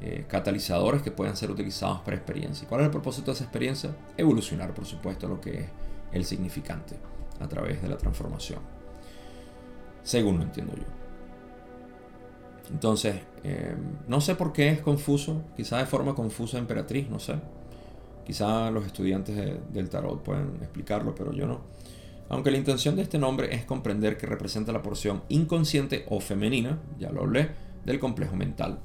[0.00, 2.64] eh, catalizadores que puedan ser utilizados para experiencia.
[2.64, 3.90] ¿Y cuál es el propósito de esa experiencia?
[4.16, 5.66] Evolucionar, por supuesto, lo que es
[6.12, 6.96] el significante
[7.40, 8.60] a través de la transformación.
[10.02, 10.84] Según lo entiendo yo.
[12.70, 13.74] Entonces, eh,
[14.08, 17.36] no sé por qué es confuso, quizá de forma confusa emperatriz, no sé.
[18.26, 19.36] Quizá los estudiantes
[19.72, 21.60] del tarot pueden explicarlo, pero yo no.
[22.28, 26.80] Aunque la intención de este nombre es comprender que representa la porción inconsciente o femenina,
[26.98, 27.50] ya lo hablé,
[27.84, 28.80] del complejo mental,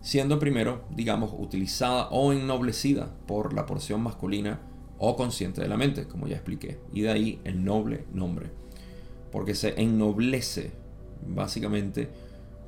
[0.00, 4.60] siendo primero, digamos, utilizada o ennoblecida por la porción masculina
[4.98, 8.50] o consciente de la mente, como ya expliqué, y de ahí el noble nombre,
[9.30, 10.72] porque se ennoblece
[11.26, 12.08] básicamente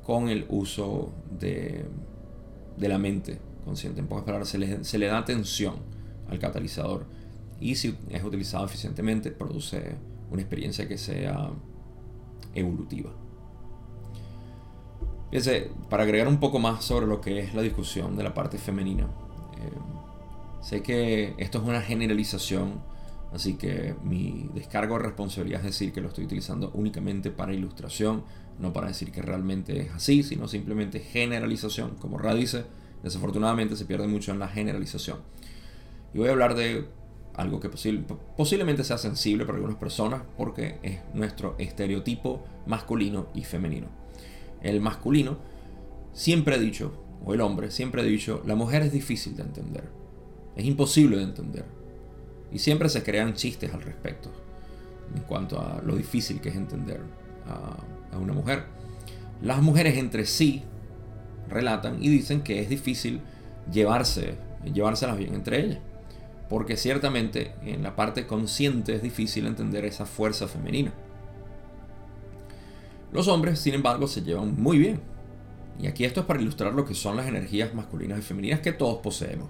[0.02, 1.84] con el uso de,
[2.76, 4.00] de la mente consciente.
[4.00, 5.76] En pocas palabras, se le, se le da atención
[6.28, 7.06] al catalizador.
[7.60, 9.96] Y si es utilizado eficientemente, produce
[10.30, 11.50] una experiencia que sea
[12.54, 13.10] evolutiva.
[15.30, 18.56] Fíjense, para agregar un poco más sobre lo que es la discusión de la parte
[18.56, 22.80] femenina, eh, sé que esto es una generalización,
[23.32, 28.24] así que mi descargo de responsabilidad es decir que lo estoy utilizando únicamente para ilustración,
[28.58, 31.96] no para decir que realmente es así, sino simplemente generalización.
[32.00, 32.64] Como Ra dice,
[33.02, 35.18] desafortunadamente se pierde mucho en la generalización.
[36.14, 36.86] Y voy a hablar de
[37.34, 44.07] algo que posiblemente sea sensible para algunas personas porque es nuestro estereotipo masculino y femenino.
[44.62, 45.38] El masculino
[46.12, 46.92] siempre ha dicho,
[47.24, 49.84] o el hombre siempre ha dicho, la mujer es difícil de entender,
[50.56, 51.64] es imposible de entender.
[52.50, 54.30] Y siempre se crean chistes al respecto
[55.14, 57.00] en cuanto a lo difícil que es entender
[57.46, 58.64] a, a una mujer.
[59.42, 60.62] Las mujeres entre sí
[61.48, 63.20] relatan y dicen que es difícil
[63.70, 64.36] llevarse,
[64.72, 65.78] llevárselas bien entre ellas
[66.48, 70.92] porque ciertamente en la parte consciente es difícil entender esa fuerza femenina.
[73.12, 75.00] Los hombres, sin embargo, se llevan muy bien.
[75.80, 78.72] Y aquí esto es para ilustrar lo que son las energías masculinas y femeninas que
[78.72, 79.48] todos poseemos,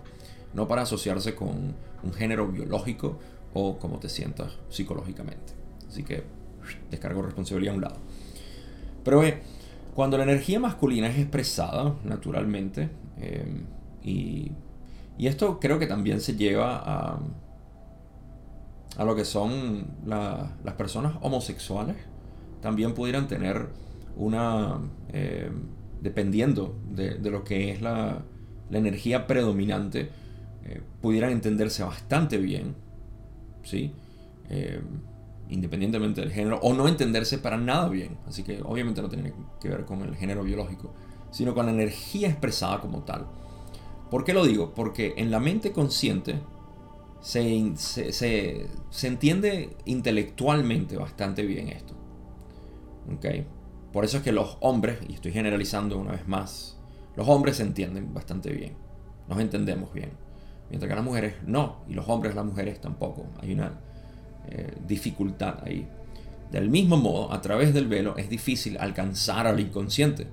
[0.53, 3.19] no para asociarse con un género biológico
[3.55, 5.55] o como te sientas psicológicamente.
[5.89, 6.25] Así que
[6.91, 7.97] descargo responsabilidad a un lado.
[9.05, 9.23] Pero
[9.95, 13.63] cuando la energía masculina es expresada naturalmente eh,
[14.05, 14.53] y
[15.27, 17.19] esto creo que también se lleva
[18.97, 21.97] a lo que son las personas homosexuales.
[22.61, 23.69] También pudieran tener
[24.17, 24.81] una,
[25.13, 25.51] eh,
[26.01, 28.23] dependiendo de, lo que es la,
[28.71, 30.11] energía predominante,
[30.65, 32.75] eh, pudieran entenderse bastante bien,
[33.63, 33.93] ¿sí?
[34.51, 34.81] Eh,
[35.49, 38.19] independientemente del género, o no entenderse para nada bien.
[38.27, 40.93] Así que obviamente no tiene que ver con el género biológico,
[41.31, 43.27] sino con la energía expresada como tal.
[44.11, 44.75] ¿Por qué lo digo?
[44.75, 46.41] Porque en la mente consciente
[47.21, 51.95] se, se, entiende intelectualmente bastante bien esto.
[53.93, 56.79] Por eso es que los hombres, y estoy generalizando una vez más,
[57.17, 58.75] los hombres se entienden bastante bien.
[59.29, 60.11] Nos entendemos bien.
[60.71, 61.85] Mientras que las mujeres no.
[61.89, 63.27] Y los hombres, las mujeres tampoco.
[63.41, 63.81] Hay una
[64.49, 65.89] eh, dificultad ahí.
[66.51, 70.29] Del mismo modo, a través del velo es difícil alcanzar al inconsciente.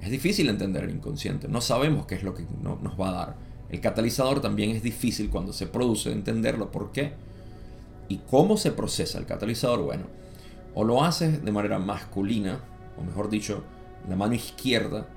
[0.00, 3.36] Es difícil entender el inconsciente, no sabemos qué es lo que nos va a dar.
[3.70, 7.14] El catalizador también es difícil cuando se produce entenderlo, ¿por qué?
[8.08, 9.82] ¿Y cómo se procesa el catalizador?
[9.82, 10.04] Bueno,
[10.78, 12.60] o lo haces de manera masculina,
[12.98, 13.64] o mejor dicho,
[14.06, 15.08] la mano izquierda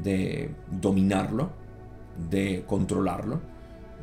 [0.00, 1.50] de dominarlo,
[2.30, 3.40] de controlarlo,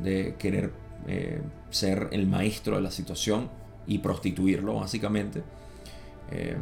[0.02, 0.72] de querer
[1.06, 1.40] eh,
[1.70, 3.48] ser el maestro de la situación
[3.86, 5.42] y prostituirlo, básicamente.
[6.30, 6.58] Eh,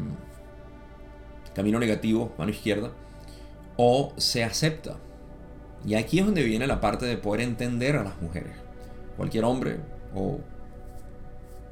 [1.52, 2.92] camino negativo, mano izquierda
[3.76, 4.98] o se acepta.
[5.84, 8.52] Y aquí es donde viene la parte de poder entender a las mujeres.
[9.16, 9.80] Cualquier hombre
[10.14, 10.38] o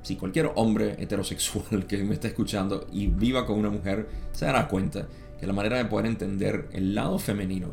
[0.03, 4.69] si cualquier hombre heterosexual que me está escuchando y viva con una mujer, se dará
[4.69, 7.69] cuenta que la manera de poder entender el lado femenino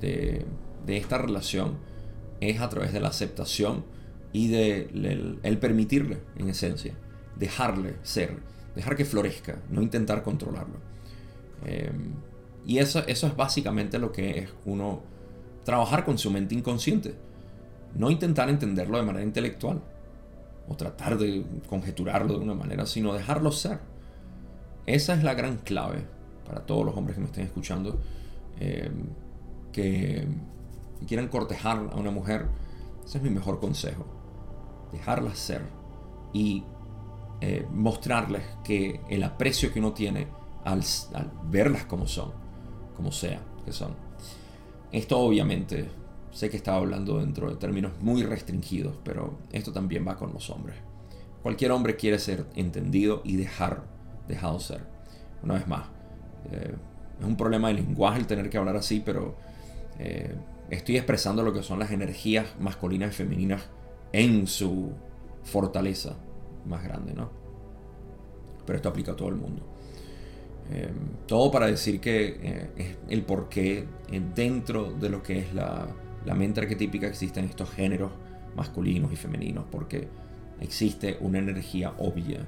[0.00, 0.44] de,
[0.86, 1.78] esta relación
[2.40, 3.84] es a través de la aceptación
[4.32, 6.94] y de el, permitirle, en esencia,
[7.36, 8.38] dejarle ser,
[8.74, 10.76] dejar que florezca, no intentar controlarlo.
[11.66, 12.14] Em,
[12.64, 15.02] y eso, eso es básicamente lo que es uno
[15.64, 17.14] trabajar con su mente inconsciente,
[17.94, 19.82] no intentar entenderlo de manera intelectual
[20.68, 23.80] o tratar de conjeturarlo de una manera, sino dejarlo ser.
[24.86, 26.04] Esa es la gran clave
[26.46, 27.98] para todos los hombres que me estén escuchando,
[28.60, 28.90] eh,
[29.72, 30.26] que
[31.06, 32.46] quieran cortejar a una mujer.
[33.04, 34.06] Ese es mi mejor consejo.
[34.92, 35.62] Dejarla ser
[36.32, 36.64] y
[37.40, 40.26] eh, mostrarles que el aprecio que uno tiene
[40.64, 40.82] al,
[41.14, 42.32] al verlas como son,
[42.96, 43.94] como sea que son.
[44.90, 45.88] Esto obviamente
[46.38, 50.50] Sé que estaba hablando dentro de términos muy restringidos, pero esto también va con los
[50.50, 50.76] hombres.
[51.42, 53.82] Cualquier hombre quiere ser entendido y dejar
[54.28, 54.82] dejado ser.
[55.42, 55.88] Una vez más,
[56.52, 56.76] eh,
[57.18, 59.34] es un problema de lenguaje el tener que hablar así, pero
[59.98, 60.32] eh,
[60.70, 63.62] estoy expresando lo que son las energías masculinas y femeninas
[64.12, 64.92] en su
[65.42, 66.18] fortaleza
[66.68, 67.30] más grande, ¿no?
[68.64, 69.66] Pero esto aplica a todo el mundo.
[70.70, 70.92] Eh,
[71.26, 73.88] todo para decir que es el porqué
[74.36, 75.88] dentro de lo que es la,
[76.24, 78.12] la mente arquetípica existe en estos géneros
[78.56, 80.08] masculinos y femeninos porque
[80.60, 82.46] existe una energía obvia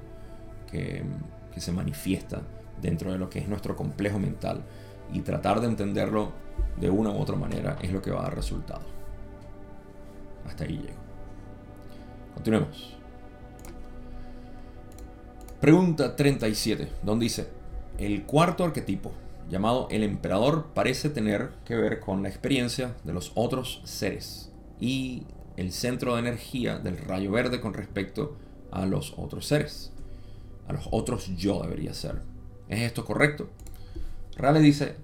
[0.69, 1.03] que,
[1.57, 2.41] se manifiesta
[2.81, 4.63] dentro de lo que es nuestro complejo mental
[5.13, 6.31] y tratar de entenderlo
[6.79, 8.85] de una u otra manera es lo que va a dar resultados.
[10.47, 10.99] Hasta ahí llego.
[12.33, 12.97] Continuemos.
[15.59, 17.47] Pregunta 37, donde dice,
[17.97, 19.11] el cuarto arquetipo
[19.49, 25.23] llamado el emperador parece tener que ver con la experiencia de los otros seres y
[25.57, 28.37] el centro de energía del rayo verde con respecto
[28.71, 29.91] a los otros seres.
[30.67, 32.21] A los otros yo debería ser.
[32.69, 33.49] ¿Es esto correcto?
[34.37, 34.95] Rale dice,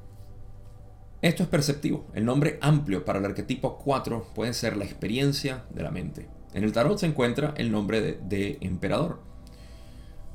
[1.21, 2.07] esto es perceptivo.
[2.13, 6.27] El nombre amplio para el arquetipo 4 puede ser la experiencia de la mente.
[6.53, 9.19] En el tarot se encuentra el nombre de, de emperador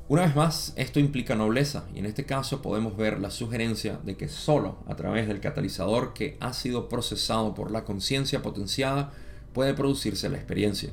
[0.09, 4.17] una vez más, esto implica nobleza y en este caso podemos ver la sugerencia de
[4.17, 9.13] que solo a través del catalizador que ha sido procesado por la conciencia potenciada
[9.53, 10.91] puede producirse la experiencia.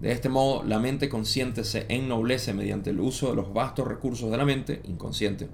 [0.00, 4.30] De este modo, la mente consciente se ennoblece mediante el uso de los vastos recursos
[4.30, 5.48] de la mente inconsciente.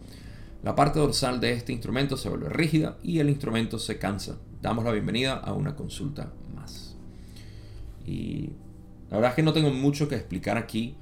[0.62, 4.38] La parte dorsal de este instrumento se vuelve rígida y el instrumento se cansa.
[4.62, 6.96] Damos la bienvenida a una consulta más.
[8.06, 8.50] Y
[9.10, 10.96] la verdad es que no tengo mucho que explicar aquí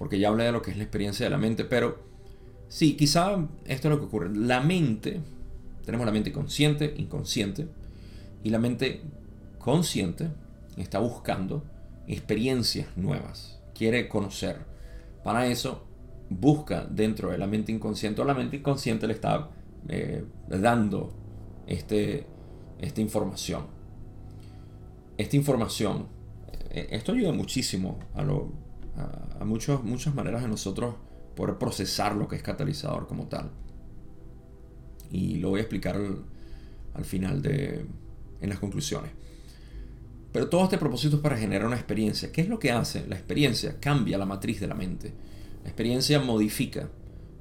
[0.00, 1.98] porque ya hablé de lo que es la experiencia de la mente, pero
[2.68, 3.36] sí, quizá
[3.66, 4.34] esto es lo que ocurre.
[4.34, 5.20] La mente,
[5.84, 7.68] tenemos la mente consciente, inconsciente,
[8.42, 9.02] y la mente
[9.58, 10.28] consciente
[10.78, 11.64] está buscando
[12.06, 14.64] experiencias nuevas, quiere conocer.
[15.22, 15.86] Para eso
[16.30, 19.50] busca dentro de la mente inconsciente o la mente inconsciente le está
[19.86, 21.12] eh, dando
[21.66, 22.26] este,
[22.78, 23.66] esta información.
[25.18, 26.06] Esta información,
[26.70, 28.59] eh, esto ayuda muchísimo a lo
[29.38, 30.94] a, muchas maneras de nosotros
[31.34, 33.50] poder procesar lo que es catalizador como tal.
[35.10, 35.96] Y lo voy a explicar
[36.94, 37.84] al, final de,
[38.40, 39.10] en las conclusiones.
[40.32, 42.30] Pero todo este propósito es para generar una experiencia.
[42.30, 43.06] ¿Qué es lo que hace?
[43.08, 45.12] La experiencia cambia la matriz de la mente.
[45.64, 46.88] La experiencia modifica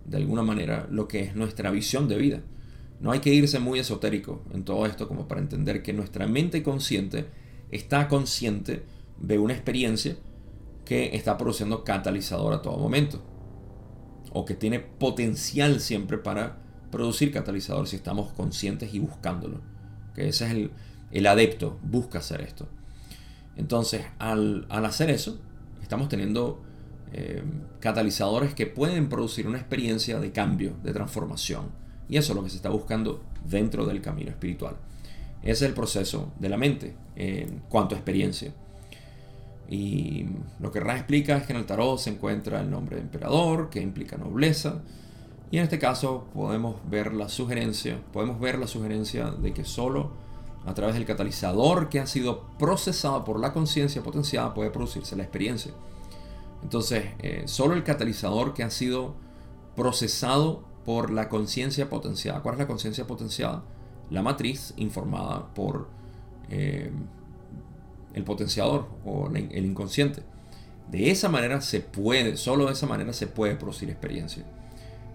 [0.05, 2.41] de alguna manera lo que es nuestra visión de vida.
[2.99, 6.63] No hay que irse muy esotérico en todo esto como para entender que nuestra mente
[6.63, 7.27] consciente
[7.71, 8.83] está consciente
[9.19, 10.17] de una experiencia
[10.89, 13.21] que está produciendo catalizador a todo momento.
[14.33, 16.57] O que tiene potencial siempre para
[16.89, 19.61] producir catalizador si estamos conscientes y buscándolo.
[20.15, 20.71] Que ese es el,
[21.11, 22.67] el adepto, busca hacer esto.
[23.55, 25.39] Entonces, al, hacer eso,
[25.83, 26.63] estamos teniendo
[27.13, 27.43] eh,
[27.79, 31.65] catalizadores que pueden producir una experiencia de cambio, de transformación.
[32.07, 34.75] Y eso es lo que se está buscando dentro del camino espiritual.
[35.43, 38.55] Ese es el proceso de la mente en cuanto a experiencia.
[39.69, 40.25] Y
[40.59, 43.69] lo que Ra explica es que en el tarot se encuentra el nombre de emperador,
[43.69, 44.81] que implica nobleza.
[45.51, 50.11] Y en este caso podemos ver la sugerencia, podemos ver la sugerencia de que solo
[50.65, 55.23] a través del catalizador que ha sido procesado por la conciencia potenciada puede producirse la
[55.23, 55.71] experiencia.
[56.63, 59.15] Entonces, eh, solo el catalizador que ha sido
[59.75, 62.41] procesado por la conciencia potenciada.
[62.41, 63.63] ¿Cuál es la conciencia potenciada?
[64.09, 65.87] La matriz informada por
[66.49, 66.91] eh,
[68.19, 70.21] el potenciador o el inconsciente.
[70.91, 74.43] De esa manera se puede, solo de esa manera se puede producir experiencia.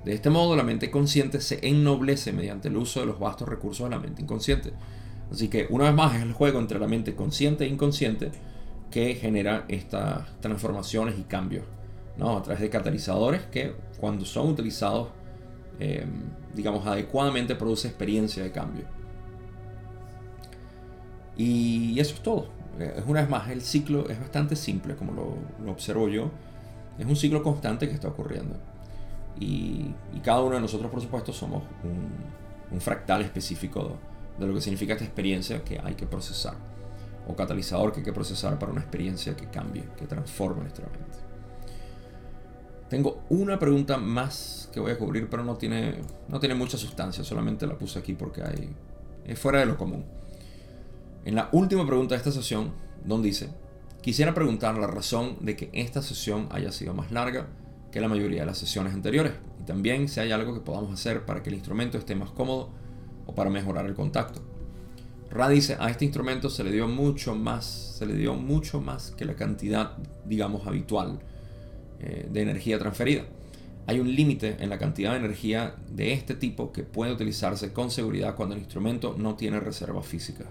[0.05, 3.85] De este modo la mente consciente se ennoblece mediante el uso de los vastos recursos
[3.85, 4.73] de la mente inconsciente.
[5.33, 8.31] Así que una vez más es el juego entre la mente consciente e inconsciente
[8.91, 11.65] que genera estas transformaciones y cambios
[12.17, 12.37] ¿no?
[12.37, 15.09] a través de catalizadores que cuando son utilizados,
[15.81, 16.05] eh,
[16.55, 18.85] digamos, adecuadamente produce experiencia de cambio.
[21.37, 22.49] Y eso es todo.
[22.79, 26.31] Eh, es una vez más, el ciclo es bastante simple, como lo, observo yo.
[26.99, 28.57] Es un ciclo constante que está ocurriendo.
[29.39, 33.99] Y, cada uno de nosotros, por supuesto, somos un, fractal específico
[34.37, 36.55] de lo que significa esta experiencia que hay que procesar.
[37.29, 41.19] O catalizador que hay que procesar para una experiencia que cambie, que transforme nuestra mente.
[42.89, 47.23] Tengo una pregunta más que voy a cubrir, pero no tiene, no tiene mucha sustancia,
[47.23, 48.75] solamente la puse aquí porque hay,
[49.25, 50.05] es fuera de lo común.
[51.25, 52.73] En la última pregunta de esta sesión,
[53.05, 53.49] Don dice,
[54.03, 57.49] quisiera preguntar la razón de que esta sesión haya sido más larga
[57.91, 61.25] que la mayoría de las sesiones anteriores y también si hay algo que podamos hacer
[61.25, 62.71] para que el instrumento esté más cómodo
[63.25, 64.43] o para mejorar el contacto.
[65.31, 67.65] Ra dice, a este instrumento se le dio mucho más,
[67.99, 69.97] se le dio mucho más que la cantidad,
[70.27, 71.21] digamos, habitual
[72.01, 73.25] eh, de energía transferida.
[73.87, 77.91] Hay un límite en la cantidad de energía de este tipo que puede utilizarse con
[77.91, 80.47] seguridad cuando el instrumento no tiene reservas físicas.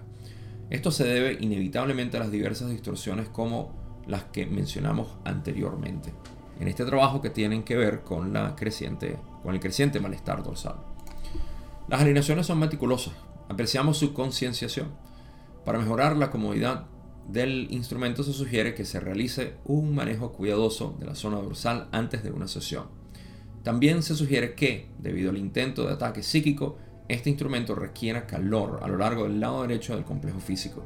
[0.69, 3.73] Esto se debe inevitablemente a las diversas distorsiones como
[4.07, 6.13] las que mencionamos anteriormente,
[6.59, 10.75] en este trabajo que tienen que ver con, la creciente, con el creciente malestar dorsal.
[11.87, 13.13] Las alineaciones son meticulosas,
[13.49, 14.87] apreciamos su concienciación.
[15.65, 16.85] Para mejorar la comodidad
[17.27, 22.23] del instrumento se sugiere que se realice un manejo cuidadoso de la zona dorsal antes
[22.23, 22.87] de una sesión.
[23.63, 26.77] También se sugiere que, debido al intento de ataque psíquico,
[27.07, 30.83] este instrumento requiere calor a lo largo del lado derecho del complejo físico.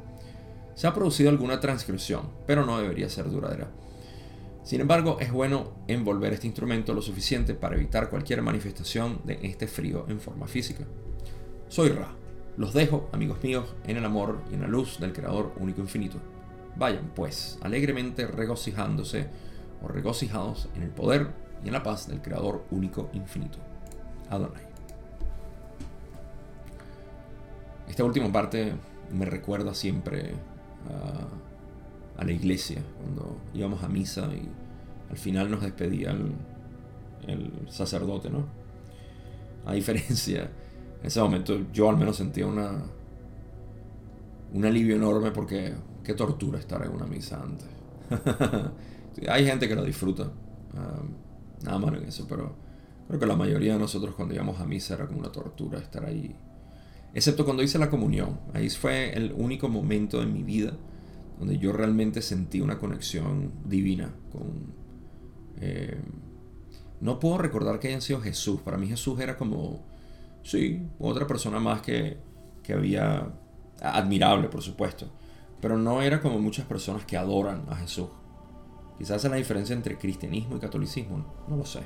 [0.74, 3.68] Se ha producido alguna transcripción, pero no debería ser duradera.
[4.62, 9.66] Sin embargo, es bueno envolver este instrumento lo suficiente para evitar cualquier manifestación de este
[9.66, 10.84] frío en forma física.
[11.68, 12.14] Soy Ra.
[12.58, 16.18] Los dejo, amigos míos, en el amor y en la luz del Creador único infinito.
[16.76, 19.28] Vayan, pues, alegremente regocijándose
[19.80, 21.28] o regocijados en el poder
[21.64, 23.58] y en la paz del Creador único infinito.
[24.28, 24.67] Adonai.
[27.88, 28.72] Esta última parte
[29.12, 30.34] me recuerda siempre
[30.88, 34.48] a, la iglesia, cuando íbamos a misa y
[35.10, 36.34] al final nos despedía el,
[37.68, 38.46] sacerdote, ¿no?
[39.66, 40.50] A diferencia,
[41.00, 42.82] en ese momento yo al menos sentía una,
[44.52, 47.68] un alivio enorme porque qué tortura estar en una misa antes.
[49.28, 52.54] Hay gente que lo disfruta, um, nada malo en eso, pero
[53.06, 56.04] creo que la mayoría de nosotros cuando íbamos a misa era como una tortura estar
[56.04, 56.34] ahí
[57.14, 58.40] excepto cuando hice la comunión.
[58.54, 60.72] Ahí fue el único momento en mi vida
[61.38, 64.74] donde yo realmente sentí una conexión divina con...
[65.60, 66.00] Eh,
[67.00, 68.60] no puedo recordar que hayan sido Jesús.
[68.60, 69.84] Para mí Jesús era como,
[70.42, 72.18] sí, otra persona más que,
[72.62, 73.32] que había...
[73.80, 75.08] Admirable, por supuesto.
[75.60, 78.08] Pero no era como muchas personas que adoran a Jesús.
[78.98, 81.82] Quizás es la diferencia entre cristianismo y catolicismo, no lo sé.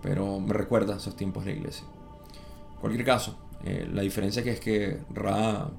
[0.00, 1.84] Pero me recuerda esos tiempos de la iglesia.
[2.80, 5.70] Cualquier caso, eh, la diferencia que es que Ra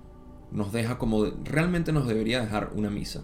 [0.51, 3.23] nos deja como realmente nos debería dejar una misa.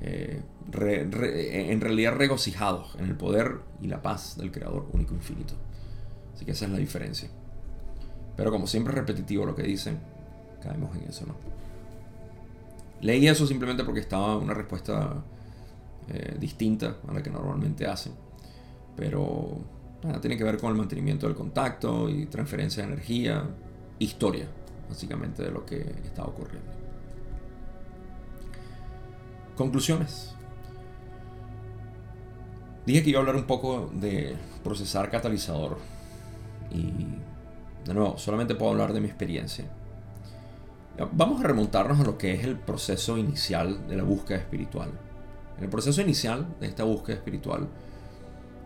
[0.00, 5.54] Eh, en realidad regocijados en el poder y la paz del Creador único infinito.
[6.34, 7.30] Así que esa es la diferencia.
[8.36, 9.98] Pero como siempre es repetitivo lo que dicen,
[10.62, 11.34] caemos en eso, ¿no?
[13.00, 15.24] Leí eso simplemente porque estaba una respuesta
[16.08, 18.12] eh, distinta a la que normalmente hacen.
[18.96, 19.58] Pero
[20.20, 23.44] tiene que ver con el mantenimiento del contacto y transferencia de energía,
[23.98, 24.46] historia,
[24.88, 26.70] básicamente, de lo que está ocurriendo.
[29.56, 30.34] Conclusiones.
[32.86, 35.78] Dije que iba a hablar un poco de procesar catalizador.
[36.70, 36.92] Y
[37.84, 39.64] de nuevo, solamente puedo hablar de mi experiencia.
[41.12, 44.90] Vamos a remontarnos a lo que es el proceso inicial de la búsqueda espiritual.
[45.56, 47.68] En el proceso inicial de esta búsqueda espiritual,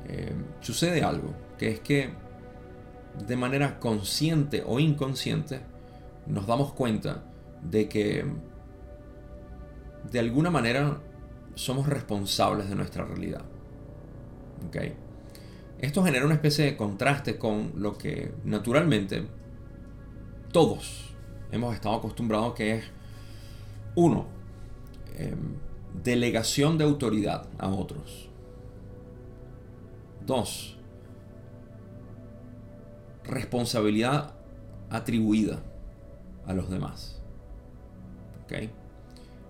[0.09, 2.11] eh, sucede algo, que es que
[3.27, 5.61] de manera consciente o inconsciente
[6.27, 7.25] nos damos cuenta
[7.63, 8.25] de que
[10.11, 11.01] de alguna manera
[11.55, 13.43] somos responsables de nuestra realidad.
[14.69, 14.95] ¿Okay?
[15.79, 19.27] Esto genera una especie de contraste con lo que naturalmente
[20.53, 21.15] todos
[21.51, 22.85] hemos estado acostumbrados que es,
[23.95, 24.27] uno,
[25.17, 25.57] em,
[26.03, 28.32] delegación de autoridad a otros.
[30.27, 30.79] Dos,
[33.25, 34.35] responsabilidad
[34.91, 35.63] atribuida
[36.47, 37.23] a los demás.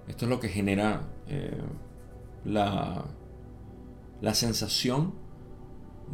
[0.09, 1.61] Esto es lo que genera eh,
[2.45, 3.05] la,
[4.21, 5.15] la sensación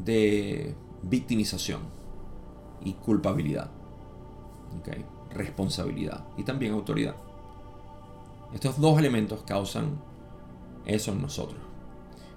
[0.05, 1.83] de victimización
[2.83, 3.71] y culpabilidad.
[5.31, 7.17] Responsabilidad y también autoridad.
[8.55, 10.01] Estos dos elementos causan
[10.87, 11.61] eso en nosotros.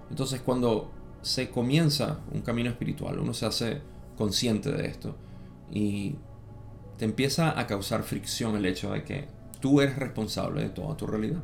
[0.10, 0.92] Entonces cuando
[1.22, 3.82] se comienza un camino espiritual, uno se hace
[4.18, 5.16] consciente de esto
[5.72, 6.16] y
[6.98, 9.28] te empieza a causar fricción el hecho de que
[9.60, 11.44] tú eres responsable de toda tu realidad.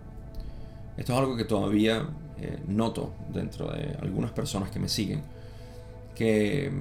[0.98, 2.10] Esto es algo que todavía
[2.40, 5.22] eh, noto dentro de algunas personas que me siguen,
[6.16, 6.72] que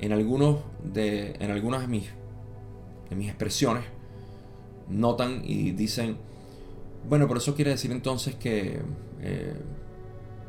[0.00, 2.08] en, algunos de, en algunas de mis,
[3.08, 3.84] de mis expresiones
[4.88, 6.16] notan y dicen,
[7.08, 8.80] bueno, pero eso quiere decir entonces que
[9.20, 9.54] eh,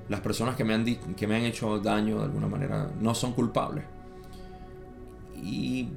[0.09, 3.33] las personas que me, han que me han hecho daño de alguna manera no son
[3.33, 3.85] culpables.
[5.41, 5.89] Y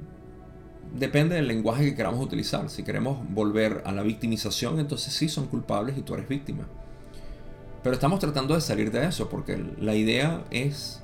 [0.93, 2.69] depende del lenguaje que queramos utilizar.
[2.69, 6.67] Si queremos volver a la victimización, entonces sí son culpables y tú eres víctima.
[7.81, 11.03] Pero estamos tratando de salir de eso porque la idea es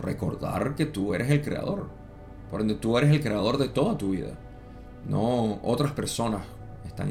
[0.00, 1.88] recordar que tú eres el creador.
[2.50, 4.38] Por ende, tú eres el creador de toda tu vida.
[5.08, 6.42] No otras personas
[6.86, 7.10] están...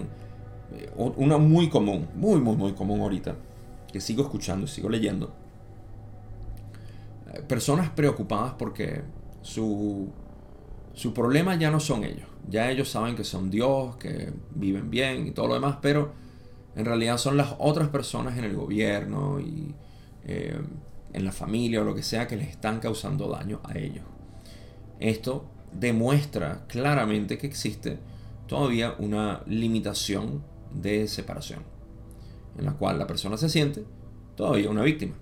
[0.72, 3.36] Eh, una muy común, muy, muy, muy común ahorita,
[3.94, 5.34] que sigo escuchando y sigo leyendo.
[7.34, 9.04] Eh, personas preocupadas porque
[9.42, 10.12] su
[10.94, 12.28] su problema ya no son ellos.
[12.50, 16.14] Ya ellos saben que son Dios, que viven bien y todo lo demás, pero
[16.76, 19.74] en realidad son las otras personas en el gobierno y
[20.26, 20.60] eh,
[21.14, 24.04] en la familia o lo que sea que les están causando daño a ellos.
[25.00, 27.98] Esto demuestra claramente que existe
[28.48, 31.64] todavía una limitación de separación,
[32.58, 33.84] en la cual la persona se siente
[34.36, 35.16] todavía una víctima.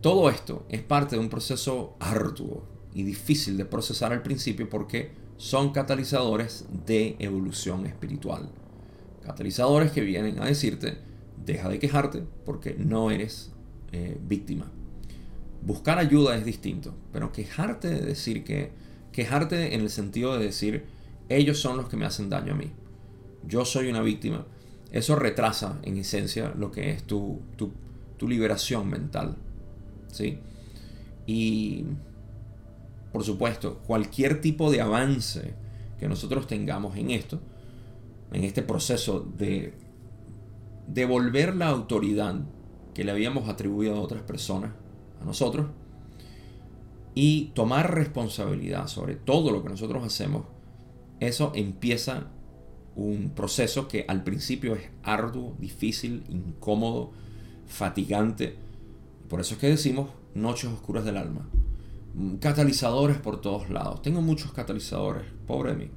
[0.00, 5.12] Todo esto es parte de un proceso arduo y difícil de procesar al principio porque
[5.36, 8.50] son catalizadores de evolución espiritual.
[9.22, 10.98] Catalizadores que vienen a decirte,
[11.44, 13.52] deja de quejarte porque no eres
[13.92, 14.70] eh, víctima.
[15.62, 18.70] Buscar ayuda es distinto, pero quejarte de decir que,
[19.12, 20.84] quejarte en el sentido de decir,
[21.28, 22.70] ellos son los que me hacen daño a mí.
[23.46, 24.46] Yo soy una víctima.
[24.94, 27.72] Eso retrasa en esencia lo que es tu, tu,
[28.16, 29.34] tu liberación mental.
[30.06, 30.38] ¿Sí?
[31.26, 31.84] Y
[33.10, 35.54] por supuesto, cualquier tipo de avance
[35.98, 37.40] que nosotros tengamos en esto,
[38.32, 39.74] en este proceso de
[40.86, 42.36] devolver la autoridad
[42.94, 44.70] que le habíamos atribuido a otras personas,
[45.20, 45.66] a nosotros,
[47.16, 50.44] y tomar responsabilidad sobre todo lo que nosotros hacemos,
[51.18, 52.28] eso empieza
[52.96, 57.12] un proceso que al principio es arduo, difícil, incómodo,
[57.66, 58.56] fatigante.
[59.28, 61.48] Por eso es que decimos noches oscuras del alma
[62.40, 64.02] catalizadores por todos lados.
[64.02, 65.90] Tengo muchos catalizadores, pobre de mí.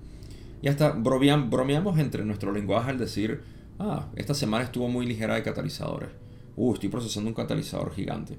[0.61, 3.43] Y hasta bromeamos entre nuestro lenguaje al decir,
[3.79, 6.09] ah, esta semana estuvo muy ligera de catalizadores.
[6.55, 8.37] Uh, estoy procesando un catalizador gigante.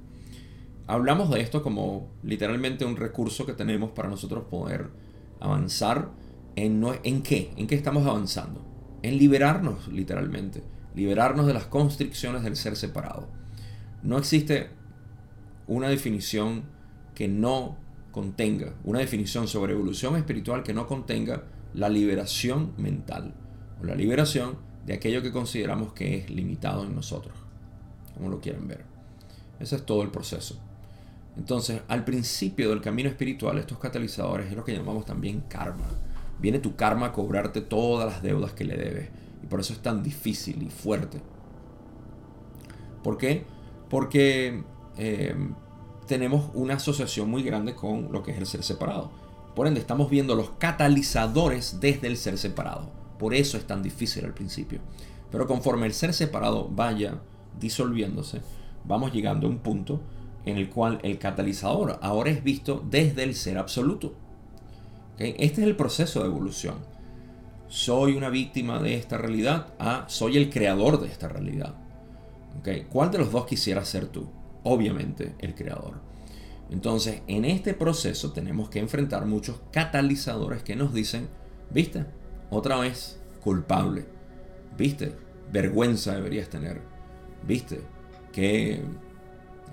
[0.89, 4.89] Hablamos de esto como literalmente un recurso que tenemos para nosotros poder
[5.39, 6.11] avanzar
[6.65, 8.65] en, qué, en qué estamos avanzando.
[9.03, 10.63] En liberarnos, literalmente.
[10.95, 13.29] Liberarnos de las constricciones del ser separado.
[14.03, 14.71] No existe
[15.67, 16.65] una definición
[17.15, 17.77] que no
[18.11, 21.45] contenga, una definición sobre evolución espiritual que no contenga
[21.75, 23.35] la liberación mental
[23.81, 24.57] o la liberación
[24.87, 27.37] de aquello que consideramos que es limitado en nosotros,
[28.15, 28.85] como lo quieran ver.
[29.61, 30.59] Ese es todo el proceso.
[31.37, 35.85] Entonces, al principio del camino espiritual, estos catalizadores es lo que llamamos también karma.
[36.41, 39.11] Viene tu karma a cobrarte todas las deudas que le debes.
[39.43, 41.21] Y por eso es tan difícil y fuerte.
[43.03, 43.45] ¿Por qué?
[43.89, 44.63] Porque
[44.97, 45.35] eh,
[46.07, 49.11] tenemos una asociación muy grande con lo que es el ser separado.
[49.55, 52.91] Por ende, estamos viendo los catalizadores desde el ser separado.
[53.19, 54.81] Por eso es tan difícil al principio.
[55.31, 57.21] Pero conforme el ser separado vaya
[57.59, 58.41] disolviéndose,
[58.85, 60.01] vamos llegando a un punto
[60.45, 64.15] en el cual el catalizador ahora es visto desde el ser absoluto.
[65.19, 66.77] Este es el proceso de evolución.
[67.69, 71.75] Soy una víctima de esta realidad a soy el creador de esta realidad.
[72.91, 74.29] ¿Cuál de los dos quisieras ser tú?
[74.69, 76.01] obviamente el creador.
[76.71, 81.29] Entonces, en este proceso tenemos que enfrentar muchos catalizadores que nos dicen,
[81.71, 82.05] viste,
[82.51, 84.07] otra vez, culpable,
[84.77, 85.15] viste,
[85.51, 86.83] vergüenza deberías tener,
[87.47, 87.81] viste,
[88.33, 88.83] qué,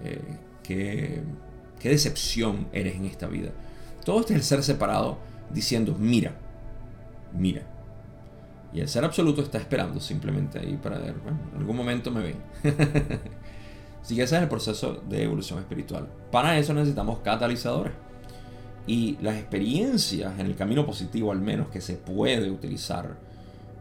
[0.03, 1.21] eh, qué,
[1.79, 3.51] qué decepción eres en esta vida.
[4.05, 5.17] Todo este es el ser separado
[5.51, 6.35] diciendo, mira,
[7.33, 7.63] mira.
[8.73, 12.21] Y el ser absoluto está esperando simplemente ahí para ver, bueno, en algún momento me
[12.21, 12.37] ven.
[14.01, 16.07] Así que ese es el proceso de evolución espiritual.
[16.31, 17.93] Para eso necesitamos catalizadores.
[18.85, 23.17] Y las experiencias en el camino positivo al menos que se puede utilizar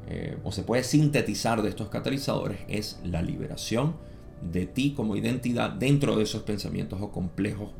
[0.09, 3.97] eh, o se puede sintetizar de estos catalizadores es la liberación
[4.41, 7.71] de ti como identidad dentro de esos pensamientos o complejos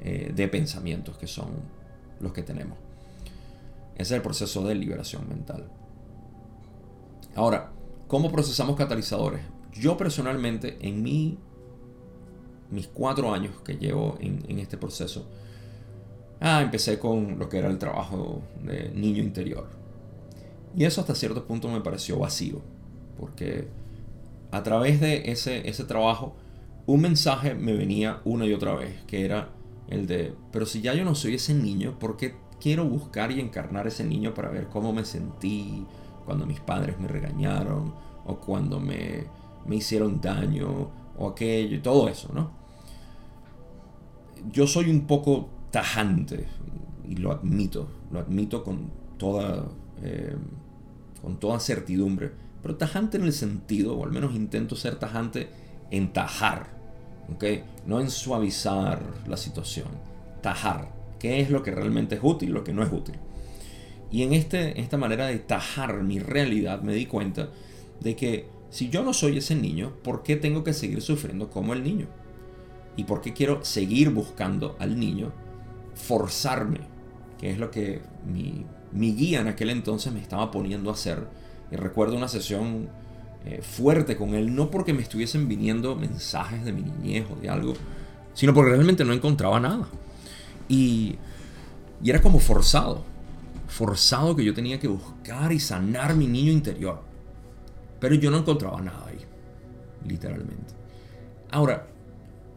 [0.00, 1.48] eh, de pensamientos que son
[2.20, 2.78] los que tenemos.
[3.98, 5.68] Es el proceso de liberación mental.
[7.34, 7.72] Ahora,
[8.06, 9.42] ¿cómo procesamos catalizadores?
[9.72, 11.38] Yo personalmente, en mi
[12.70, 15.26] mis cuatro años que llevo en, este proceso,
[16.40, 19.68] ah, empecé con lo que era el trabajo de niño interior.
[20.76, 22.60] Y eso hasta cierto punto me pareció vacío,
[23.18, 23.68] porque
[24.50, 26.36] a través de ese, ese trabajo,
[26.86, 29.50] un mensaje me venía una y otra vez, que era
[29.88, 33.40] el de, pero si ya yo no soy ese niño, ¿por qué quiero buscar y
[33.40, 35.86] encarnar ese niño para ver cómo me sentí
[36.24, 37.94] cuando mis padres me regañaron
[38.26, 39.24] o cuando me,
[39.66, 42.50] me hicieron daño o aquello y todo eso, ¿no?
[44.52, 46.46] Yo soy un poco tajante
[47.08, 49.66] y lo admito, lo admito con toda,
[50.02, 50.36] eh,
[51.22, 52.30] con toda certidumbre,
[52.62, 55.48] pero tajante en el sentido, o al menos intento ser tajante
[55.90, 56.68] en tajar,
[57.34, 57.44] ¿ok?
[57.86, 59.88] No en suavizar la situación,
[60.42, 63.16] tajar, qué es lo que realmente es útil, lo que no es útil.
[64.10, 67.50] Y en este, esta manera de tajar mi realidad me di cuenta
[68.00, 71.72] de que si yo no soy ese niño, ¿por qué tengo que seguir sufriendo como
[71.72, 72.06] el niño?
[72.96, 75.32] ¿Y por qué quiero seguir buscando al niño?
[75.94, 76.80] Forzarme,
[77.38, 81.28] que es lo que mi, guía en aquel entonces me estaba poniendo a hacer.
[81.70, 82.88] Y recuerdo una sesión
[83.44, 87.48] eh, fuerte con él, no porque me estuviesen viniendo mensajes de mi niñez o de
[87.48, 87.74] algo,
[88.34, 89.88] sino porque realmente no encontraba nada.
[90.68, 91.16] Y,
[92.04, 93.04] era como forzado,
[93.66, 97.02] forzado que yo tenía que buscar y sanar mi niño interior.
[97.98, 99.18] Pero yo no encontraba nada ahí,
[100.06, 100.74] literalmente.
[101.50, 101.88] Ahora,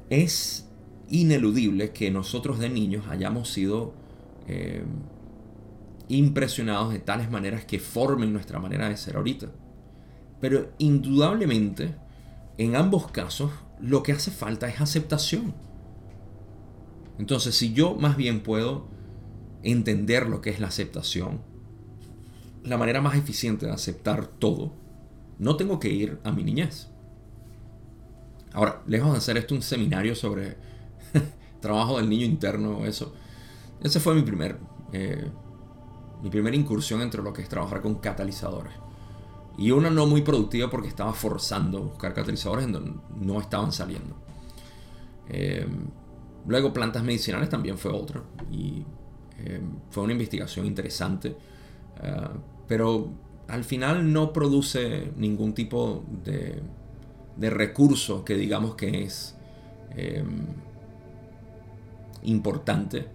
[0.10, 0.68] es
[1.10, 3.94] ineludible que nosotros de niños hayamos sido
[4.48, 4.84] eh,
[6.08, 9.48] impresionados de tales maneras que formen nuestra manera de ser ahorita.
[10.40, 11.96] Pero indudablemente,
[12.58, 15.54] en ambos casos, lo que hace falta es aceptación.
[17.20, 18.88] Entonces, si yo más bien puedo
[19.64, 21.42] entender lo que es la aceptación,
[22.64, 24.74] la manera más eficiente de aceptar todo,
[25.40, 26.88] no tengo que ir a mi niñez.
[28.54, 30.58] Ahora, lejos de hacer esto un seminario sobre
[31.62, 33.14] trabajo del niño interno, eso,
[33.82, 34.58] ese fue mi primer,
[34.92, 35.30] eh,
[36.22, 38.74] mi primera incursión entre lo que es trabajar con catalizadores.
[39.58, 43.72] Y una no muy productiva porque estaba forzando a buscar catalizadores en donde no estaban
[43.72, 44.16] saliendo.
[45.30, 45.68] Eh,
[46.48, 48.24] luego plantas medicinales también fue otra.
[48.52, 48.84] Y
[49.40, 51.36] eh, fue una investigación interesante.
[52.68, 53.10] pero
[53.48, 56.62] al final no produce ningún tipo de,
[57.50, 59.36] recurso que digamos que es
[59.96, 60.46] em,
[62.24, 63.06] importante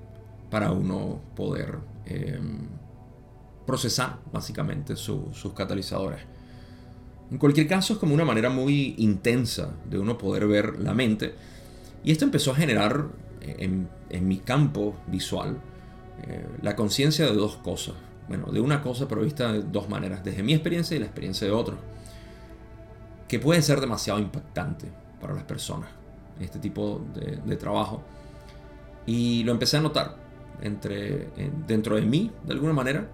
[0.51, 1.79] para uno poder
[3.66, 6.20] procesar básicamente sus catalizadores.
[7.31, 11.35] En cualquier caso es como una manera muy intensa de uno poder ver la mente
[12.07, 13.09] y esto empezó a generar
[13.43, 13.89] en,
[14.23, 15.59] mi campo visual
[16.27, 17.97] eh, la conciencia de dos cosas
[18.29, 21.47] bueno, de una cosa pero vista de dos maneras, desde mi experiencia y la experiencia
[21.47, 21.79] de otros,
[23.29, 24.89] que puede ser demasiado impactante
[25.21, 25.91] para las personas,
[26.41, 28.03] este tipo de, trabajo.
[29.07, 30.17] Y lo empecé a notar
[30.61, 31.29] entre,
[31.67, 33.09] dentro de mí, de alguna manera,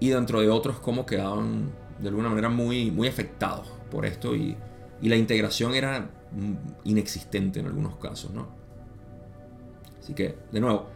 [0.00, 4.56] y dentro de otros, como quedaban de alguna manera muy, muy afectados por esto y,
[5.02, 6.10] y la integración era
[6.84, 8.48] inexistente en algunos casos, ¿no?
[10.00, 10.88] Así que, de nuevo,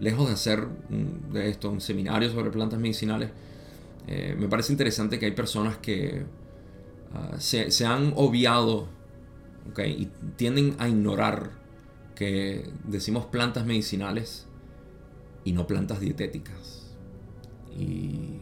[0.00, 0.66] lejos de hacer
[1.32, 3.30] de esto un seminario sobre plantas medicinales,
[4.06, 6.24] eh, me parece interesante que hay personas que
[7.14, 8.88] ah, se, han obviado
[9.78, 10.06] y
[10.36, 11.52] tienden a ignorar
[12.14, 14.46] que decimos plantas medicinales
[15.44, 16.94] y no plantas dietéticas.
[17.76, 18.40] Y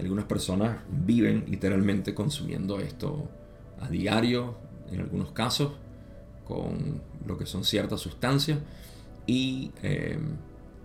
[0.00, 3.28] algunas personas viven literalmente consumiendo esto
[3.80, 4.56] a diario,
[4.90, 5.72] en algunos casos,
[6.46, 8.58] con lo que son ciertas sustancias.
[9.26, 10.18] Y eh,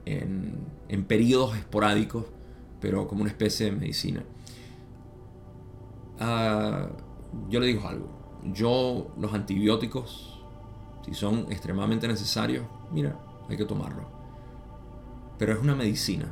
[0.05, 2.25] en, periodos esporádicos,
[2.79, 4.23] pero como una especie de medicina.
[6.19, 6.87] Ah,
[7.49, 8.41] yo le digo algo.
[8.53, 10.39] Yo los antibióticos,
[11.03, 14.07] si son extremadamente necesarios, mira, hay que tomarlo.
[15.37, 16.31] Pero es una medicina.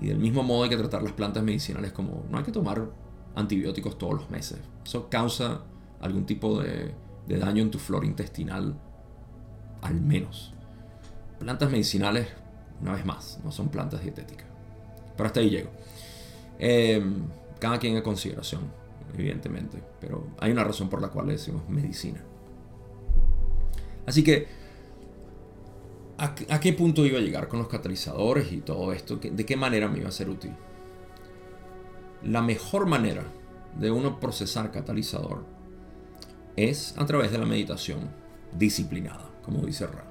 [0.00, 2.88] Y del mismo modo hay que tratar las plantas medicinales como no hay que tomar
[3.34, 4.58] antibióticos todos los meses.
[4.84, 5.62] Eso causa
[6.00, 6.94] algún tipo de,
[7.26, 8.74] daño en tu flora intestinal,
[9.82, 10.54] al menos.
[11.38, 12.28] Plantas medicinales
[12.80, 14.46] una vez más, no son plantas dietéticas.
[15.16, 15.70] Pero hasta ahí llego.
[16.58, 17.24] Em,
[17.58, 18.62] cada quien en consideración,
[19.16, 19.82] evidentemente.
[20.00, 22.22] Pero hay una razón por la cual decimos medicina.
[24.06, 24.46] Así que,
[26.18, 29.16] ¿a, qué punto iba a llegar con los catalizadores y todo esto?
[29.16, 30.52] ¿De qué manera me iba a ser útil?
[32.22, 33.24] La mejor manera
[33.78, 35.44] de uno procesar catalizador
[36.66, 38.10] es a través de la meditación
[38.56, 40.04] disciplinada, como dice Ra.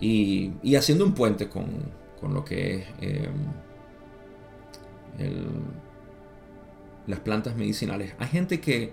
[0.00, 1.66] Y, haciendo un puente con,
[2.22, 3.34] lo que es em,
[7.06, 8.14] las plantas medicinales.
[8.18, 8.92] Hay gente que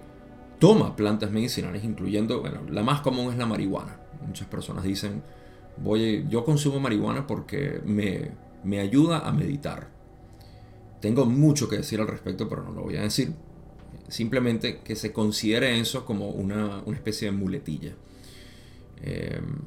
[0.60, 4.00] toma plantas medicinales, incluyendo, bueno, la más común es la marihuana.
[4.26, 5.22] Muchas personas dicen,
[5.78, 8.32] voy, yo consumo marihuana porque me,
[8.64, 9.90] me ayuda a meditar.
[11.02, 13.34] Tengo mucho que decir al respecto, pero no lo voy a decir.
[14.08, 17.94] Simplemente que se considere eso como una, especie de muletilla.
[19.02, 19.60] Em,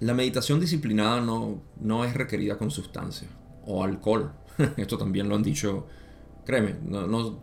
[0.00, 3.30] la meditación disciplinada no, no es requerida con sustancias
[3.64, 4.32] o alcohol.
[4.76, 5.86] Esto también lo han dicho,
[6.44, 7.40] créeme, no,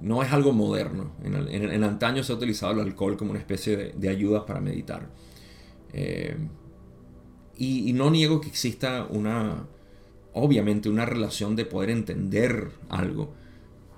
[0.00, 1.12] no, es algo moderno.
[1.22, 5.08] En, antaño se ha utilizado el alcohol como una especie de, de ayuda para meditar.
[5.92, 6.48] Em,
[7.56, 9.66] y, no niego que exista una,
[10.38, 13.34] obviamente, una relación de poder entender algo,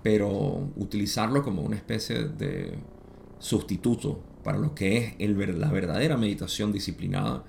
[0.03, 2.75] pero utilizarlo como una especie de
[3.39, 7.45] sustituto para lo que es la verdadera meditación disciplinada,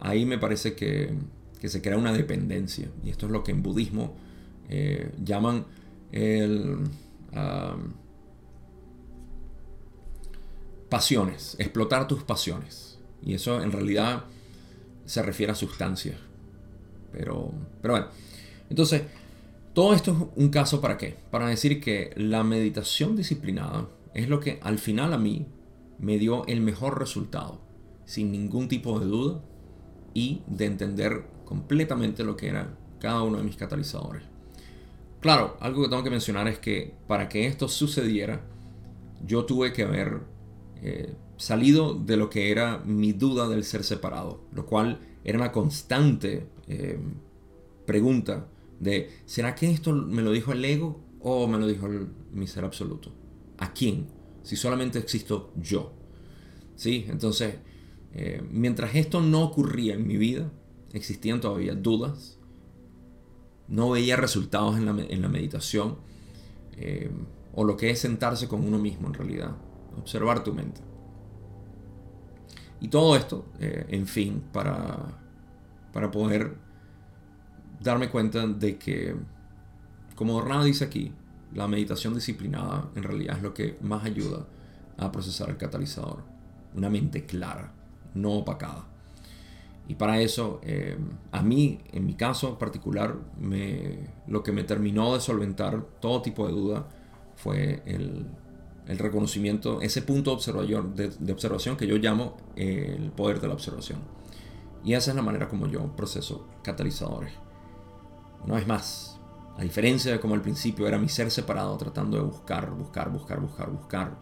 [0.00, 1.14] ahí me parece que,
[1.62, 2.90] se crea una dependencia.
[3.02, 4.14] Y esto es lo que en budismo
[4.68, 5.64] eh, llaman
[6.12, 6.78] el...
[10.90, 12.98] pasiones, explotar tus pasiones.
[13.22, 14.24] Y eso en realidad
[15.06, 16.16] se refiere a sustancias.
[17.16, 18.06] Pero, pero bueno,
[18.68, 19.02] entonces,
[19.72, 21.16] todo esto es un caso para qué?
[21.30, 25.46] Para decir que la meditación disciplinada es lo que al final a mí
[25.98, 27.60] me dio el mejor resultado,
[28.04, 29.40] sin ningún tipo de duda
[30.12, 34.22] y de entender completamente lo que era cada uno de mis catalizadores.
[35.20, 38.42] Claro, algo que tengo que mencionar es que para que esto sucediera,
[39.26, 40.20] yo tuve que haber
[40.82, 45.50] eh, salido de lo que era mi duda del ser separado, lo cual era una
[45.50, 46.98] constante eh,
[47.86, 48.46] pregunta
[48.78, 51.88] de, ¿será que esto me lo dijo el ego o me lo dijo
[52.32, 53.10] mi ser absoluto?
[53.58, 54.06] ¿A quién?
[54.42, 55.94] Si solamente existo yo.
[56.76, 57.06] ¿Sí?
[57.08, 57.56] Entonces,
[58.12, 60.52] eh, mientras esto no ocurría en mi vida,
[60.92, 62.38] existían todavía dudas,
[63.66, 65.96] no veía resultados en la, meditación,
[66.76, 67.10] eh,
[67.54, 69.56] o lo que es sentarse con uno mismo en realidad,
[69.96, 70.80] observar tu mente.
[72.84, 74.98] Y todo esto, eh, en fin, para,
[75.90, 76.54] para poder
[77.80, 79.16] darme cuenta de que,
[80.14, 81.10] como Dornado dice aquí,
[81.54, 84.44] la meditación disciplinada en realidad es lo que más ayuda
[84.98, 86.24] a procesar el catalizador.
[86.74, 87.72] Una mente clara,
[88.12, 88.84] no opacada.
[89.88, 90.98] Y para eso, eh,
[91.32, 93.16] a mí, en mi caso particular,
[94.26, 96.86] lo que me terminó de solventar todo tipo de duda
[97.34, 98.26] fue el,
[98.86, 104.00] el reconocimiento, ese punto de, observación que yo llamo el poder de la observación.
[104.84, 107.32] Y esa es la manera como yo proceso catalizadores.
[108.44, 109.18] Una vez más,
[109.56, 113.40] a diferencia de como al principio era mi ser separado tratando de buscar, buscar, buscar,
[113.40, 114.18] buscar, buscar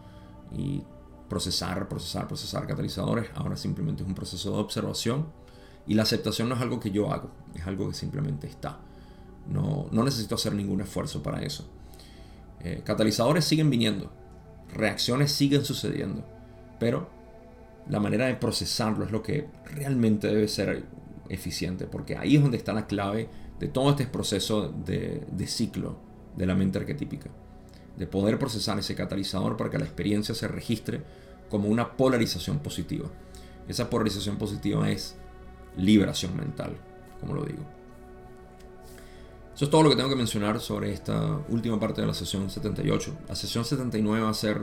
[0.51, 0.81] y
[1.27, 5.25] procesar, procesar, procesar catalizadores, ahora simplemente es un proceso de observación
[5.85, 8.79] y la aceptación no es algo que yo hago, es algo que simplemente está.
[9.47, 11.67] No, no necesito hacer ningún esfuerzo para eso.
[12.61, 14.09] Eh, catalizadores siguen viniendo,
[14.73, 16.23] reacciones siguen sucediendo,
[16.79, 17.09] pero
[17.89, 20.85] la manera de procesarlo es lo que realmente debe ser
[21.29, 25.97] eficiente, porque ahí es donde está la clave de todo este proceso de, ciclo
[26.35, 27.29] de la mente arquetípica,
[27.97, 31.01] de poder procesar ese catalizador para que la experiencia se registre
[31.49, 33.09] como una polarización positiva.
[33.67, 35.15] Esa polarización positiva es
[35.77, 36.75] liberación mental,
[37.19, 37.63] como lo digo.
[39.63, 42.49] Eso es todo lo que tengo que mencionar sobre esta última parte de la sesión
[42.49, 43.19] 78.
[43.29, 44.59] La sesión 79 va a ser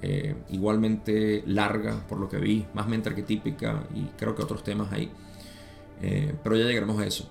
[0.00, 4.90] eh, igualmente larga, por lo que vi, más mente arquetípica y creo que otros temas
[4.92, 5.12] ahí.
[6.00, 7.28] Eh, pero ya llegaremos a eso.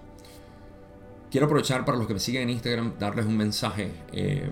[1.32, 3.92] Quiero aprovechar para los que me siguen en Instagram darles un mensaje.
[4.14, 4.48] Eh,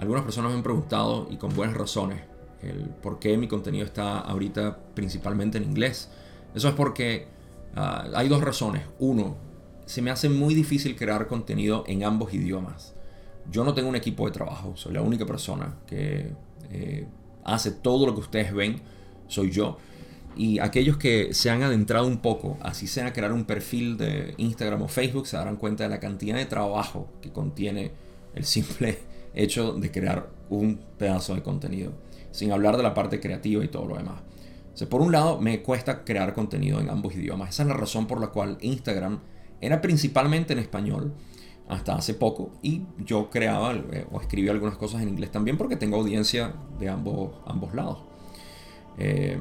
[0.00, 2.20] algunas personas me han preguntado y con buenas razones
[2.62, 6.10] el por qué mi contenido está ahorita principalmente en inglés.
[6.52, 7.28] Eso es porque
[7.76, 8.82] ah, hay dos razones.
[8.98, 9.51] Uno,
[9.92, 12.94] se me hace muy difícil crear contenido en ambos idiomas.
[13.50, 16.32] Yo no tengo un equipo de trabajo, soy la única persona que
[16.70, 17.06] eh,
[17.44, 18.80] hace todo lo que ustedes ven,
[19.28, 19.76] soy yo.
[20.34, 24.80] Y aquellos que se han adentrado un poco, así sea crear un perfil de Instagram
[24.80, 27.92] o Facebook, se darán cuenta de la cantidad de trabajo que contiene
[28.34, 28.98] el simple
[29.34, 31.92] hecho de crear un pedazo de contenido,
[32.30, 34.22] sin hablar de la parte creativa y todo lo demás.
[34.88, 37.50] por un lado, me cuesta crear contenido en ambos idiomas.
[37.50, 39.20] Esa es la razón por la cual Instagram
[39.62, 41.14] era principalmente en español
[41.68, 45.76] hasta hace poco y yo creaba eh, o escribía algunas cosas en inglés también porque
[45.76, 47.98] tengo audiencia de ambos, ambos lados.
[48.98, 49.38] Eh,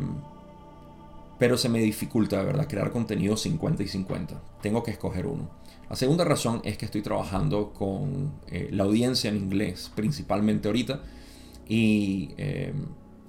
[1.38, 4.42] pero se me dificulta de verdad crear contenido 50 y 50.
[4.62, 5.50] Tengo que escoger uno.
[5.90, 11.02] La segunda razón es que estoy trabajando con eh, la audiencia en inglés principalmente ahorita
[11.68, 12.30] y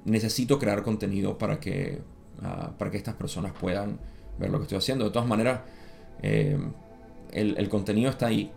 [0.05, 2.03] necesito crear contenido para que,
[2.43, 3.99] ah, para que estas personas puedan
[4.39, 5.05] ver lo que estoy haciendo.
[5.07, 5.61] De todas maneras,
[7.33, 8.51] el, contenido está ahí.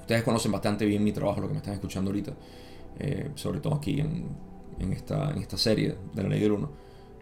[0.00, 2.32] Ustedes conocen bastante bien mi trabajo, lo que me están escuchando ahorita,
[2.98, 4.28] eh, sobre todo aquí en,
[4.78, 6.70] en esta, en esta serie de la ley del 1.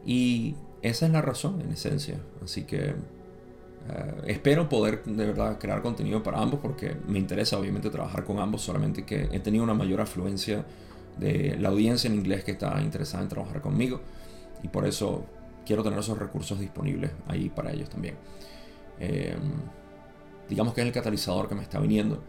[0.07, 2.19] Y esa es la razón, en esencia.
[2.43, 2.95] Así que
[3.89, 8.39] eh, espero poder de verdad crear contenido para ambos porque me interesa obviamente trabajar con
[8.39, 10.65] ambos, solamente que he tenido una mayor afluencia
[11.19, 14.01] de la audiencia en inglés que está interesada en trabajar conmigo
[14.63, 15.25] y por eso
[15.67, 18.15] quiero tener esos recursos disponibles ahí para ellos también.
[19.01, 19.37] Eh,
[20.49, 22.23] digamos que es el catalizador que me está viniendo.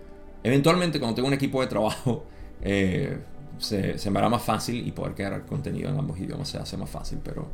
[0.44, 2.26] Eventualmente cuando tengo un equipo de trabajo
[2.62, 3.20] eh,
[3.58, 6.78] se, se, me hará más fácil y poder crear contenido en ambos idiomas se hace
[6.78, 7.48] más fácil, pero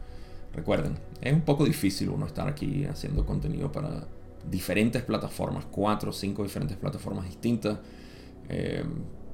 [0.54, 4.06] recuerden, es un poco difícil uno estar aquí haciendo contenido para
[4.50, 7.80] diferentes plataformas, cuatro o cinco diferentes plataformas distintas.
[8.48, 8.84] Eh,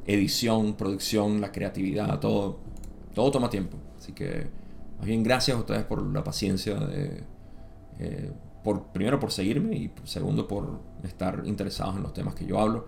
[0.06, 2.60] edición, producción, la creatividad, todo,
[3.14, 3.78] todo toma tiempo.
[3.98, 4.48] Así que,
[4.98, 7.24] más bien, gracias a ustedes por la paciencia de,
[8.00, 8.32] eh,
[8.64, 12.88] por, primero por seguirme y segundo por estar interesados en los temas que yo hablo.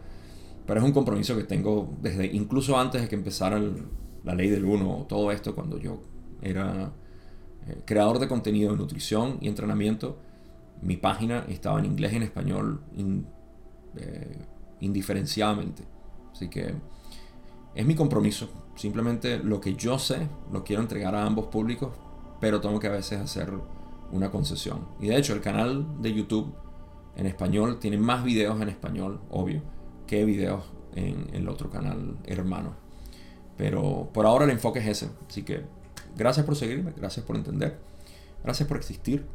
[0.65, 3.61] Pero es un compromiso que tengo desde incluso antes de que empezara
[4.23, 6.01] la ley del uno, todo esto, cuando yo
[6.41, 6.91] era
[7.67, 10.17] eh, creador de contenido de nutrición y entrenamiento.
[10.81, 12.81] Mi página estaba en inglés y en español
[13.95, 14.37] eh,
[14.81, 15.83] indiferenciadamente.
[16.31, 16.73] Así que
[17.75, 18.49] es mi compromiso.
[18.75, 21.93] Simplemente lo que yo sé lo quiero entregar a ambos públicos,
[22.39, 23.53] pero tengo que a veces hacer
[24.13, 24.87] una concesión.
[24.99, 26.53] Y de hecho el canal de YouTube
[27.15, 29.61] en español tiene más videos en español, obvio,
[30.07, 30.63] que videos
[30.95, 32.75] en el otro canal hermano.
[33.57, 35.09] Pero por ahora el enfoque es ese.
[35.27, 35.63] Así que
[36.15, 37.79] gracias por seguirme, gracias por entender,
[38.43, 39.25] gracias por existir.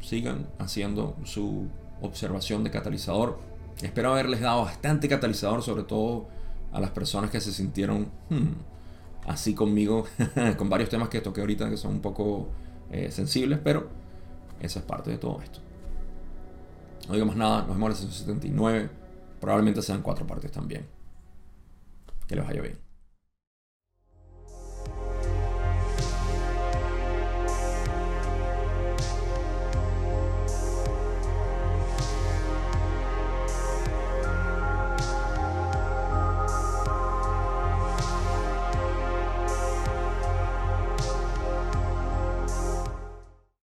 [0.00, 1.68] Sigan haciendo su
[2.00, 3.38] observación de catalizador.
[3.82, 6.28] Espero haberles dado bastante catalizador, sobre todo
[6.72, 10.04] a las personas que se sintieron hmm, así conmigo,
[10.56, 12.48] con varios temas que toqué ahorita que son un poco
[12.90, 13.88] eh, sensibles, pero
[14.60, 15.60] esa es parte de todo esto.
[17.08, 18.90] No digo más nada, nos vemos en la 79.
[19.40, 20.86] Probablemente sean cuatro partes también.
[22.26, 22.85] Que les vaya bien.